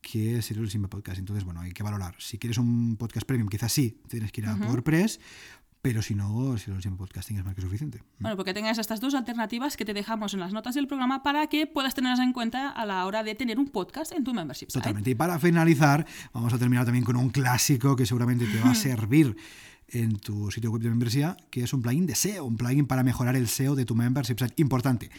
que 0.01 0.41
Seriously 0.41 0.71
Simple 0.71 0.89
Podcast. 0.89 1.19
Entonces, 1.19 1.45
bueno, 1.45 1.63
hay 1.63 1.73
que 1.73 1.83
valorar. 1.83 2.15
Si 2.19 2.39
quieres 2.39 2.59
un 2.59 2.97
podcast 2.97 3.27
premium, 3.27 3.49
quizás 3.49 3.73
sí, 3.73 4.01
tienes 4.09 4.31
que 4.31 4.41
ir 4.41 4.47
a 4.47 4.57
PowerPress, 4.57 5.19
pero 5.83 6.03
si 6.03 6.15
no, 6.15 6.59
Seriously 6.59 6.83
Simple 6.83 6.99
Podcasting 6.99 7.39
es 7.39 7.45
más 7.45 7.55
que 7.55 7.63
suficiente. 7.63 8.03
Bueno, 8.19 8.37
porque 8.37 8.53
tengas 8.53 8.79
estas 8.79 9.01
dos 9.01 9.15
alternativas 9.15 9.77
que 9.77 9.85
te 9.85 9.95
dejamos 9.95 10.35
en 10.35 10.41
las 10.41 10.53
notas 10.53 10.75
del 10.75 10.87
programa 10.87 11.23
para 11.23 11.47
que 11.47 11.67
puedas 11.67 11.95
tenerlas 11.95 12.21
en 12.21 12.33
cuenta 12.33 12.69
a 12.69 12.85
la 12.85 13.07
hora 13.07 13.23
de 13.23 13.35
tener 13.35 13.59
un 13.59 13.69
podcast 13.69 14.13
en 14.13 14.23
tu 14.23 14.35
membership 14.35 14.67
site. 14.67 14.81
Totalmente. 14.81 15.11
Y 15.11 15.15
para 15.15 15.39
finalizar, 15.39 16.07
vamos 16.35 16.53
a 16.53 16.59
terminar 16.59 16.85
también 16.85 17.05
con 17.05 17.17
un 17.17 17.31
clásico 17.31 17.97
que 17.97 18.05
seguramente 18.05 18.47
te 18.47 18.61
va 18.61 18.73
a 18.73 18.75
servir 18.77 19.37
en 19.89 20.19
tu 20.19 20.51
sitio 20.51 20.71
web 20.71 20.83
de 20.83 20.91
membresía, 20.91 21.37
que 21.51 21.63
es 21.63 21.73
un 21.73 21.83
plugin 21.83 22.07
de 22.07 22.15
SEO, 22.15 22.45
un 22.45 22.57
plugin 22.57 22.87
para 22.87 23.03
mejorar 23.03 23.35
el 23.37 23.49
SEO 23.49 23.75
de 23.75 23.85
tu 23.85 23.95
membership 23.95 24.39
site. 24.39 24.55
Importante. 24.57 25.11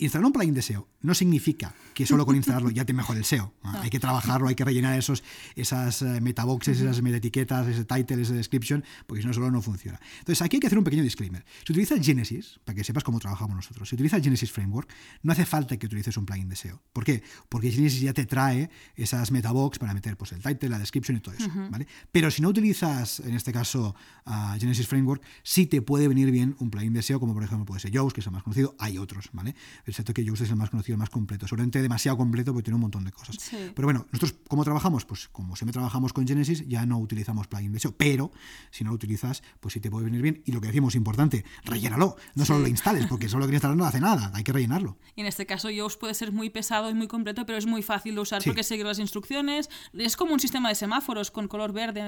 Instalar 0.00 0.26
un 0.26 0.32
plugin 0.32 0.54
de 0.54 0.62
SEO 0.62 0.88
no 1.02 1.14
significa 1.14 1.74
que 1.94 2.06
solo 2.06 2.24
con 2.26 2.36
instalarlo 2.36 2.70
ya 2.70 2.84
te 2.84 2.92
mejore 2.92 3.18
el 3.20 3.24
SEO. 3.24 3.54
Ah, 3.62 3.82
hay 3.82 3.90
que 3.90 4.00
trabajarlo, 4.00 4.48
hay 4.48 4.56
que 4.56 4.64
rellenar 4.64 4.98
esos, 4.98 5.22
esas 5.54 6.02
eh, 6.02 6.20
metaboxes, 6.20 6.80
esas 6.80 7.02
metaetiquetas, 7.02 7.68
ese 7.68 7.84
title, 7.84 8.22
ese 8.22 8.32
description, 8.32 8.82
porque 9.06 9.20
si 9.20 9.28
no 9.28 9.34
solo 9.34 9.48
no 9.50 9.62
funciona. 9.62 10.00
Entonces 10.18 10.42
aquí 10.42 10.56
hay 10.56 10.60
que 10.60 10.66
hacer 10.66 10.78
un 10.78 10.82
pequeño 10.82 11.04
disclaimer. 11.04 11.44
Si 11.64 11.72
utilizas 11.72 12.04
Genesis, 12.04 12.58
para 12.64 12.74
que 12.74 12.82
sepas 12.82 13.04
cómo 13.04 13.20
trabajamos 13.20 13.54
nosotros, 13.54 13.88
si 13.88 13.94
utilizas 13.94 14.22
Genesis 14.22 14.50
Framework, 14.50 14.90
no 15.22 15.32
hace 15.32 15.46
falta 15.46 15.76
que 15.76 15.86
utilices 15.86 16.16
un 16.16 16.26
plugin 16.26 16.48
de 16.48 16.56
SEO. 16.56 16.82
¿Por 16.92 17.04
qué? 17.04 17.22
Porque 17.48 17.70
Genesis 17.70 18.00
ya 18.00 18.12
te 18.12 18.24
trae 18.24 18.70
esas 18.96 19.30
metabox 19.30 19.78
para 19.78 19.94
meter 19.94 20.16
pues, 20.16 20.32
el 20.32 20.42
title, 20.42 20.70
la 20.70 20.78
description 20.80 21.18
y 21.18 21.20
todo 21.20 21.34
eso. 21.36 21.48
¿vale? 21.70 21.86
Pero 22.10 22.30
si 22.30 22.42
no 22.42 22.48
utilizas, 22.48 23.20
en 23.20 23.34
este 23.34 23.52
caso, 23.52 23.94
uh, 24.26 24.58
Genesis 24.58 24.88
Framework, 24.88 25.22
sí 25.44 25.66
te 25.66 25.80
puede 25.80 26.08
venir 26.08 26.30
bien 26.32 26.56
un 26.58 26.70
plugin 26.70 26.92
de 26.92 27.02
SEO, 27.02 27.20
como 27.20 27.34
por 27.34 27.44
ejemplo 27.44 27.66
puede 27.66 27.80
ser 27.80 27.92
Yoast, 27.92 28.14
que 28.14 28.20
es 28.20 28.26
el 28.26 28.32
más 28.32 28.42
conocido. 28.42 28.74
Hay 28.78 28.98
otros, 28.98 29.28
¿vale? 29.32 29.54
Excepto 29.90 30.14
que 30.14 30.24
Yoast 30.24 30.42
es 30.42 30.50
el 30.50 30.56
más 30.56 30.70
conocido, 30.70 30.94
el 30.94 30.98
más 30.98 31.10
completo. 31.10 31.46
Seguramente 31.46 31.82
demasiado 31.82 32.16
completo 32.16 32.52
porque 32.52 32.64
tiene 32.64 32.76
un 32.76 32.82
montón 32.82 33.04
de 33.04 33.12
cosas. 33.12 33.36
Pero 33.50 33.86
bueno, 33.86 34.06
nosotros, 34.12 34.34
¿cómo 34.48 34.64
trabajamos? 34.64 35.04
Pues 35.04 35.28
como 35.28 35.56
siempre 35.56 35.72
trabajamos 35.72 36.12
con 36.12 36.26
Genesis, 36.26 36.66
ya 36.66 36.86
no 36.86 36.98
utilizamos 36.98 37.46
plugin 37.48 37.72
de 37.72 37.80
SEO. 37.80 37.96
Pero 37.96 38.30
si 38.70 38.84
no 38.84 38.90
lo 38.90 38.96
utilizas, 38.96 39.42
pues 39.60 39.74
sí 39.74 39.80
te 39.80 39.90
puede 39.90 40.04
venir 40.04 40.22
bien. 40.22 40.42
Y 40.46 40.52
lo 40.52 40.60
que 40.60 40.68
decimos, 40.68 40.94
importante, 40.94 41.44
rellénalo. 41.64 42.16
No 42.34 42.44
solo 42.44 42.60
lo 42.60 42.68
instales, 42.68 43.06
porque 43.06 43.28
solo 43.28 43.46
que 43.46 43.54
instalar 43.54 43.76
no 43.76 43.84
hace 43.84 44.00
nada. 44.00 44.30
Hay 44.34 44.44
que 44.44 44.52
rellenarlo. 44.52 44.96
Y 45.16 45.22
en 45.22 45.26
este 45.26 45.46
caso, 45.46 45.70
Yoast 45.70 45.98
puede 45.98 46.14
ser 46.14 46.32
muy 46.32 46.50
pesado 46.50 46.88
y 46.90 46.94
muy 46.94 47.08
completo, 47.08 47.44
pero 47.46 47.58
es 47.58 47.66
muy 47.66 47.82
fácil 47.82 48.14
de 48.14 48.20
usar 48.20 48.42
porque 48.44 48.62
seguir 48.62 48.86
las 48.86 48.98
instrucciones. 48.98 49.68
Es 49.92 50.16
como 50.16 50.32
un 50.32 50.40
sistema 50.40 50.68
de 50.68 50.74
semáforos 50.74 51.30
con 51.30 51.48
color 51.48 51.72
verde, 51.72 52.02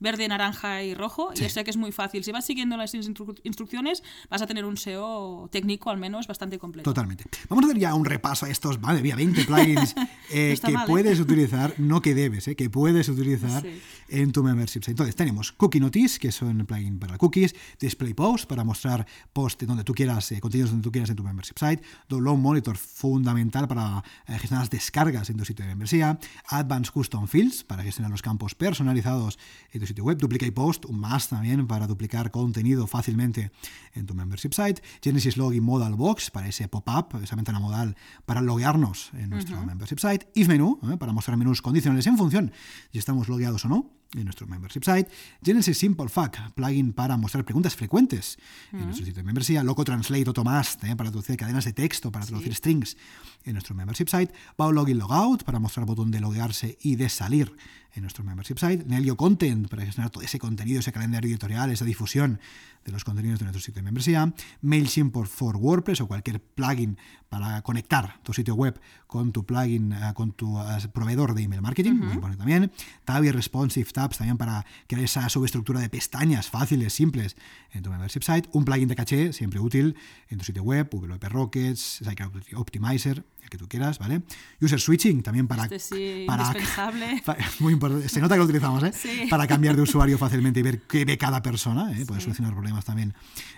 verde 0.00 0.28
naranja 0.28 0.82
y 0.82 0.94
rojo. 0.94 1.32
Y 1.34 1.48
sé 1.48 1.64
que 1.64 1.70
es 1.70 1.76
muy 1.76 1.92
fácil. 1.92 2.24
Si 2.24 2.32
vas 2.32 2.46
siguiendo 2.46 2.76
las 2.76 2.94
instrucciones, 2.94 4.02
vas 4.30 4.42
a 4.42 4.46
tener 4.46 4.64
un 4.64 4.76
SEO 4.76 5.48
técnico, 5.50 5.90
al 5.90 5.98
menos, 5.98 6.26
bastante 6.26 6.51
completo. 6.58 6.88
Totalmente. 6.88 7.24
Vamos 7.48 7.64
a 7.64 7.68
hacer 7.68 7.78
ya 7.78 7.94
un 7.94 8.04
repaso 8.04 8.46
a 8.46 8.50
estos, 8.50 8.80
madre 8.80 9.02
mía, 9.02 9.16
20 9.16 9.44
plugins 9.44 9.94
eh, 10.30 10.58
que 10.64 10.72
¿eh? 10.72 10.76
puedes 10.86 11.20
utilizar, 11.20 11.74
no 11.78 12.00
que 12.00 12.14
debes, 12.14 12.48
eh, 12.48 12.56
que 12.56 12.70
puedes 12.70 13.08
utilizar 13.08 13.64
en 14.08 14.32
tu 14.32 14.42
membership. 14.42 14.82
Entonces, 14.86 15.16
tenemos 15.16 15.52
Cookie 15.52 15.80
Notice, 15.80 16.18
que 16.18 16.32
son 16.32 16.64
plugin 16.66 16.98
para 16.98 17.18
cookies, 17.18 17.54
Display 17.80 18.14
Post, 18.14 18.46
para 18.46 18.64
mostrar 18.64 19.06
post 19.32 19.62
donde 19.62 19.84
tú 19.84 19.94
quieras, 19.94 20.32
contenidos 20.40 20.70
donde 20.70 20.84
tú 20.84 20.92
quieras 20.92 21.10
en 21.10 21.16
tu 21.16 21.22
membership 21.22 21.58
site, 21.58 21.82
Download 22.08 22.36
Monitor, 22.36 22.76
fundamental 22.76 23.68
para 23.68 24.02
gestionar 24.26 24.62
las 24.62 24.70
descargas 24.70 25.30
en 25.30 25.36
tu 25.36 25.44
sitio 25.44 25.64
de 25.64 25.70
membresía, 25.70 26.18
Advanced 26.48 26.92
Custom 26.92 27.26
Fields, 27.26 27.64
para 27.64 27.82
gestionar 27.82 28.10
los 28.10 28.22
campos 28.22 28.54
personalizados 28.54 29.38
en 29.72 29.80
tu 29.80 29.86
sitio 29.86 30.04
web, 30.04 30.18
Duplicate 30.18 30.52
Post, 30.52 30.84
un 30.86 30.98
más 30.98 31.28
también 31.28 31.66
para 31.66 31.86
duplicar 31.86 32.30
contenido 32.30 32.86
fácilmente 32.86 33.50
en 33.94 34.06
tu 34.06 34.14
membership 34.14 34.52
site, 34.52 34.82
Genesis 35.02 35.36
Login 35.36 35.62
Modal 35.62 35.94
Box, 35.94 36.30
para 36.30 36.41
ese 36.46 36.68
pop-up, 36.68 37.22
esa 37.22 37.36
ventana 37.36 37.60
modal 37.60 37.96
para 38.26 38.40
loguearnos 38.40 39.10
en 39.14 39.30
nuestro 39.30 39.60
membership 39.64 39.98
site, 39.98 40.28
If 40.34 40.48
Menu, 40.48 40.78
¿eh? 40.90 40.96
para 40.96 41.12
mostrar 41.12 41.36
menús 41.36 41.62
condicionales 41.62 42.06
en 42.06 42.16
función 42.16 42.52
si 42.92 42.98
estamos 42.98 43.28
logueados 43.28 43.64
o 43.64 43.68
no 43.68 44.01
en 44.14 44.24
nuestro 44.24 44.46
membership 44.46 44.82
site, 44.84 45.10
Genesis 45.42 45.78
Simple 45.78 46.08
Fact, 46.08 46.36
plugin 46.54 46.92
para 46.92 47.16
mostrar 47.16 47.44
preguntas 47.44 47.74
frecuentes 47.74 48.38
en 48.72 48.84
nuestro 48.84 49.06
sitio 49.06 49.22
de 49.22 49.24
membresía, 49.24 49.62
Loco 49.64 49.84
Translate 49.84 50.24
Automast, 50.26 50.84
¿eh? 50.84 50.96
para 50.96 51.10
traducir 51.10 51.36
cadenas 51.36 51.64
de 51.64 51.72
texto, 51.72 52.12
para 52.12 52.26
traducir 52.26 52.54
strings 52.54 52.96
en 53.44 53.54
nuestro 53.54 53.74
membership 53.74 54.08
site, 54.08 54.32
Bao 54.56 54.72
Login 54.72 54.98
Logout, 54.98 55.44
para 55.44 55.58
mostrar 55.58 55.86
botón 55.86 56.10
de 56.10 56.20
loguearse 56.20 56.78
y 56.82 56.96
de 56.96 57.08
salir 57.08 57.56
en 57.94 58.02
nuestro 58.02 58.24
membership 58.24 58.58
site, 58.58 58.84
Nelio 58.86 59.16
Content, 59.16 59.68
para 59.68 59.84
gestionar 59.84 60.10
todo 60.10 60.22
ese 60.22 60.38
contenido, 60.38 60.80
ese 60.80 60.92
calendario 60.92 61.28
editorial, 61.30 61.70
esa 61.70 61.84
difusión 61.84 62.40
de 62.84 62.92
los 62.92 63.04
contenidos 63.04 63.38
de 63.38 63.44
nuestro 63.44 63.60
sitio 63.60 63.80
de 63.80 63.82
membresía, 63.82 64.32
MailChimp 64.62 65.16
for 65.26 65.56
WordPress 65.56 66.00
o 66.00 66.08
cualquier 66.08 66.42
plugin 66.42 66.96
para 67.28 67.62
conectar 67.62 68.20
tu 68.22 68.32
sitio 68.32 68.54
web 68.54 68.80
con 69.06 69.32
tu 69.32 69.44
plugin, 69.44 69.92
eh, 69.92 70.12
con 70.14 70.32
tu 70.32 70.58
eh, 70.58 70.88
proveedor 70.92 71.34
de 71.34 71.42
email 71.42 71.62
marketing, 71.62 71.92
muy 71.92 72.14
importante 72.14 72.38
también, 72.38 72.72
Tab 73.04 73.24
y 73.24 73.30
Responsive 73.30 73.86
Tabs 74.02 74.18
también 74.18 74.36
para 74.36 74.66
crear 74.88 75.04
esa 75.04 75.28
subestructura 75.28 75.80
de 75.80 75.88
pestañas 75.88 76.48
fáciles, 76.48 76.92
simples 76.92 77.36
en 77.72 77.82
tu 77.82 77.90
membership 77.90 78.22
site, 78.22 78.48
un 78.52 78.64
plugin 78.64 78.88
de 78.88 78.96
caché, 78.96 79.32
siempre 79.32 79.60
útil 79.60 79.94
en 80.28 80.38
tu 80.38 80.44
sitio 80.44 80.62
web, 80.62 80.88
WP 80.90 81.24
Rockets, 81.28 82.00
Site 82.04 82.24
Optimizer, 82.54 83.24
el 83.42 83.48
que 83.48 83.58
tú 83.58 83.68
quieras, 83.68 83.98
¿vale? 83.98 84.22
User 84.60 84.80
switching 84.80 85.22
también 85.22 85.46
para... 85.46 85.64
Este 85.64 85.78
sí, 85.78 86.24
para, 86.26 86.46
indispensable. 86.46 87.22
muy 87.60 87.72
importante, 87.72 88.08
se 88.08 88.20
nota 88.20 88.34
que 88.34 88.38
lo 88.38 88.44
utilizamos, 88.44 88.82
¿eh? 88.82 88.92
Sí. 88.92 89.26
Para 89.30 89.46
cambiar 89.46 89.76
de 89.76 89.82
usuario 89.82 90.18
fácilmente 90.18 90.60
y 90.60 90.62
ver 90.62 90.82
qué 90.82 91.04
ve 91.04 91.16
cada 91.16 91.42
persona, 91.42 91.92
¿eh? 91.92 92.04
Puedes 92.06 92.24
solucionar 92.24 92.52
problemas 92.52 92.84
también 92.84 93.14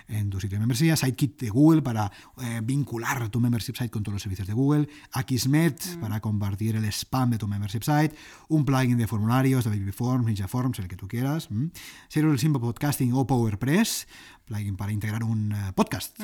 en 0.07 0.29
tu 0.29 0.39
sitio 0.39 0.57
de 0.57 0.59
membresía, 0.59 0.95
SiteKit 0.95 1.41
de 1.41 1.49
Google 1.49 1.81
para 1.81 2.11
eh, 2.41 2.61
vincular 2.63 3.29
tu 3.29 3.39
membership 3.39 3.75
site 3.75 3.89
con 3.89 4.03
todos 4.03 4.13
los 4.13 4.21
servicios 4.21 4.47
de 4.47 4.53
Google, 4.53 4.87
Akismet 5.11 5.97
mm. 5.97 5.99
para 5.99 6.19
compartir 6.19 6.75
el 6.75 6.85
spam 6.85 7.31
de 7.31 7.37
tu 7.37 7.47
membership 7.47 7.83
site, 7.83 8.15
un 8.49 8.65
plugin 8.65 8.97
de 8.97 9.07
formularios 9.07 9.63
de 9.63 9.69
Baby 9.71 9.91
Forms, 9.91 10.25
Ninja 10.35 10.47
Forms, 10.49 10.79
el 10.79 10.87
que 10.87 10.97
tú 10.97 11.07
quieras, 11.07 11.47
Serial 12.09 12.37
Simple 12.37 12.59
Podcasting 12.59 13.13
o 13.13 13.25
PowerPress 13.25 14.07
plugin 14.45 14.75
para 14.75 14.91
integrar 14.91 15.23
un 15.23 15.51
eh, 15.51 15.73
podcast. 15.73 16.19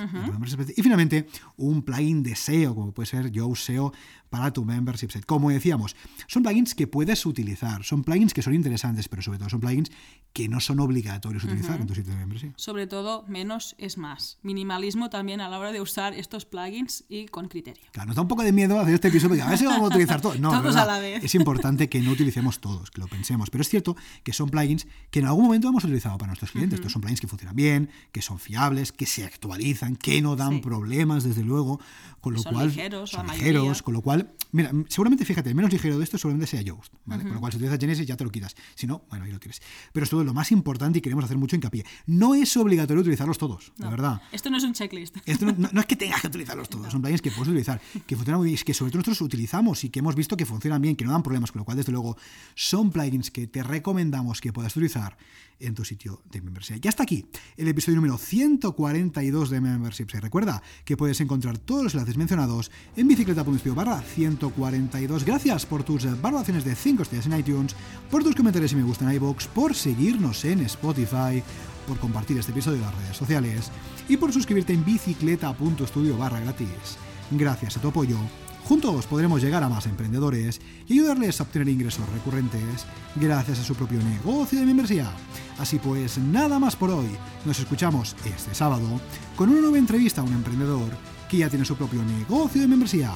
Y 0.76 0.84
finalmente, 0.84 1.28
un 1.58 1.82
plugin 1.82 2.24
de 2.24 2.36
SEO, 2.36 2.76
como 2.76 2.94
puede 2.94 3.08
ser 3.08 3.32
Yoast 3.32 3.64
SEO 3.64 3.92
para 4.30 4.54
tu 4.54 4.64
membership 4.64 5.10
site. 5.10 5.26
Como 5.26 5.50
decíamos, 5.50 5.96
son 6.28 6.44
plugins 6.44 6.76
que 6.76 6.88
puedes 6.88 7.26
utilizar, 7.26 7.84
son 7.84 8.04
plugins 8.04 8.34
que 8.34 8.42
son 8.42 8.54
interesantes, 8.54 9.10
pero 9.10 9.22
sobre 9.22 9.40
todo 9.40 9.50
son 9.50 9.60
plugins 9.60 9.92
que 10.32 10.48
no 10.48 10.60
son 10.62 10.80
obligatorios 10.80 11.44
utilizar 11.44 11.82
en 11.82 11.88
tu 11.88 11.96
sitio 11.96 12.14
de 12.14 12.20
membresía. 12.20 12.54
Sobre 12.56 12.88
todo, 12.88 13.26
menos 13.28 13.76
es 13.78 13.98
más. 13.98 14.38
Minimalismo 14.44 15.10
también 15.10 15.42
a 15.42 15.50
la 15.50 15.60
hora 15.60 15.72
de 15.72 15.82
usar 15.82 16.14
estos 16.14 16.46
plugins 16.46 17.04
y 17.10 17.26
con 17.26 17.50
criterio. 17.50 17.84
Claro, 17.92 18.08
nos 18.08 18.16
da 18.16 18.22
un 18.22 18.28
poco 18.28 18.44
de 18.44 18.54
miedo 18.54 18.80
hacer 18.80 18.94
este 18.94 19.10
episodio 19.10 19.32
porque 19.32 19.42
a 19.42 19.50
ver 19.50 19.58
si 19.58 19.66
vamos 19.66 19.84
a 19.84 19.88
utilizar 19.88 20.22
todos. 20.22 20.32
No, 20.42 20.50
todos 20.50 20.76
a 20.76 20.86
la 20.86 20.98
vez. 20.98 21.24
Es 21.24 21.36
importante 21.36 21.88
que 21.88 22.00
no 22.02 22.12
utilicemos 22.12 22.60
todos, 22.60 22.90
que 22.90 23.00
lo 23.00 23.08
pensemos. 23.08 23.50
Pero 23.52 23.62
es 23.62 23.70
cierto 23.70 23.91
que 24.24 24.34
son 24.34 24.50
plugins 24.50 24.88
que 25.10 25.20
en 25.20 25.26
algún 25.26 25.46
momento 25.46 25.68
hemos 25.68 25.84
utilizado 25.84 26.18
para 26.18 26.30
nuestros 26.30 26.52
clientes. 26.52 26.80
Estos 26.80 26.92
son 26.92 27.02
plugins 27.02 27.22
que 27.22 27.28
funcionan 27.28 27.56
bien, 27.56 27.90
que 28.12 28.22
son 28.22 28.40
fiables, 28.40 28.92
que 28.92 29.06
se 29.06 29.24
actualizan, 29.24 29.96
que 29.96 30.22
no 30.22 30.36
dan 30.36 30.62
problemas, 30.62 31.24
desde 31.24 31.44
luego, 31.44 31.80
con 32.22 32.34
lo 32.34 32.40
son 32.40 32.54
cual 32.54 32.68
ligeros, 32.68 33.10
son 33.10 33.28
ligeros, 33.28 33.82
con 33.82 33.94
lo 33.94 34.02
cual, 34.02 34.34
mira, 34.52 34.72
seguramente 34.88 35.26
fíjate, 35.26 35.50
el 35.50 35.56
menos 35.56 35.72
ligero 35.72 35.98
de 35.98 36.04
esto 36.04 36.18
seguramente 36.18 36.48
sea 36.48 36.62
Yoast, 36.62 36.94
¿vale? 37.06 37.24
Con 37.24 37.34
lo 37.34 37.40
cual 37.40 37.52
si 37.52 37.58
utilizas 37.58 37.80
Genesis 37.80 38.06
ya 38.06 38.16
te 38.16 38.24
lo 38.24 38.32
quitas, 38.32 38.56
si 38.76 38.88
no, 38.88 39.04
bueno, 39.10 39.26
ahí 39.26 39.32
lo 39.32 39.40
tienes. 39.40 39.62
Pero 39.92 40.04
esto 40.04 40.20
es 40.20 40.26
lo 40.26 40.34
más 40.34 40.52
importante 40.52 41.00
y 41.00 41.02
queremos 41.02 41.26
hacer 41.26 41.38
mucho 41.38 41.56
hincapié. 41.56 41.86
No 42.06 42.36
es 42.36 42.56
obligatorio 42.58 43.02
utilizarlos 43.02 43.38
todos, 43.38 43.74
la 43.78 43.90
verdad. 43.90 44.22
Esto 44.32 44.50
no 44.50 44.58
es 44.58 44.64
un 44.64 44.74
checklist. 44.74 45.18
Esto 45.26 45.46
no, 45.46 45.80
es 45.80 45.86
que 45.86 45.96
tengas 45.98 46.22
que 46.22 46.28
utilizarlos 46.28 46.70
todos, 46.70 46.92
son 46.92 47.02
plugins 47.02 47.22
que 47.22 47.32
puedes 47.32 47.50
utilizar, 47.50 47.82
que 48.06 48.16
funcionan 48.16 48.40
muy 48.40 48.50
bien, 48.50 48.62
que 48.64 48.74
sobre 48.74 48.92
todo 48.92 49.00
nosotros 49.00 49.22
utilizamos 49.22 49.84
y 49.84 49.90
que 49.90 50.00
hemos 50.00 50.16
visto 50.16 50.38
que 50.38 50.46
funcionan 50.46 50.82
bien, 50.82 50.96
que 50.96 51.06
no 51.06 51.12
dan 51.12 51.24
problemas, 51.24 51.52
con 51.52 51.60
lo 51.60 51.66
cual 51.66 51.78
desde 51.78 51.92
luego 51.92 52.18
son 52.56 52.92
plugins 52.92 53.32
que 53.32 53.48
te 53.48 53.64
recomendamos 53.82 54.42
que 54.42 54.54
puedas 54.54 54.76
utilizar 54.76 55.18
en 55.60 55.74
tu 55.74 55.84
sitio 55.84 56.22
de 56.32 56.40
membresía. 56.40 56.78
Ya 56.78 56.90
está 56.90 57.02
aquí 57.02 57.26
el 57.58 57.68
episodio 57.68 57.96
número 57.96 58.20
142 58.20 59.50
de 59.50 59.60
Memberships. 59.60 60.14
Y 60.14 60.20
recuerda 60.20 60.62
que 60.86 60.96
puedes 60.96 61.20
encontrar 61.20 61.58
todos 61.58 61.84
los 61.86 61.94
enlaces 61.96 62.16
mencionados 62.16 62.72
en 62.96 63.08
bicicleta.es 63.08 63.76
barra 63.76 64.00
142. 64.02 65.26
Gracias 65.26 65.66
por 65.66 65.84
tus 65.84 66.22
valoraciones 66.22 66.64
de 66.64 66.76
5 66.76 67.02
estrellas 67.02 67.26
en 67.26 67.40
iTunes, 67.40 67.76
por 68.12 68.24
tus 68.24 68.36
comentarios 68.36 68.72
y 68.74 68.76
me 68.76 68.84
gusta 68.84 69.06
en 69.06 69.16
iVoox, 69.16 69.48
por 69.48 69.74
seguirnos 69.74 70.46
en 70.46 70.62
Spotify, 70.62 71.42
por 71.88 71.98
compartir 71.98 72.38
este 72.38 72.52
episodio 72.52 72.78
en 72.78 72.86
las 72.86 72.96
redes 72.96 73.18
sociales 73.18 73.72
y 74.08 74.18
por 74.18 74.32
suscribirte 74.32 74.74
en 74.74 74.86
bicicleta.studio 74.86 76.18
barra 76.18 76.40
gratis. 76.40 76.98
Gracias 77.32 77.78
a 77.78 77.82
tu 77.82 77.88
apoyo 77.88 78.18
Juntos 78.66 79.06
podremos 79.06 79.42
llegar 79.42 79.64
a 79.64 79.70
más 79.70 79.86
emprendedores 79.86 80.62
y 80.88 80.94
ayudarles 80.94 81.40
a 81.40 81.44
obtener 81.44 81.68
ingresos 81.70 82.08
recurrentes 82.10 82.86
gracias 83.16 83.60
a 83.60 83.64
su 83.64 83.76
propio 83.76 84.00
negocio 84.02 84.60
de 84.60 84.66
membresía. 84.66 85.12
Así 85.60 85.80
pues, 85.80 86.18
nada 86.18 86.60
más 86.60 86.76
por 86.76 86.92
hoy. 86.92 87.10
Nos 87.46 87.60
escuchamos 87.60 88.16
este 88.26 88.56
sábado 88.56 89.02
con 89.36 89.50
una 89.50 89.62
nueva 89.62 89.78
entrevista 89.78 90.22
a 90.22 90.24
un 90.24 90.34
emprendedor 90.34 90.90
que 91.30 91.38
ya 91.38 91.50
tiene 91.50 91.66
su 91.66 91.76
propio 91.76 92.04
negocio 92.04 92.62
de 92.62 92.68
membresía. 92.68 93.12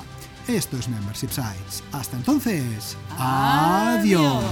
Esto 0.48 0.78
es 0.78 0.88
Membership 0.88 1.30
Sites. 1.30 1.84
Hasta 1.92 2.18
entonces, 2.18 2.96
adiós. 3.18 4.44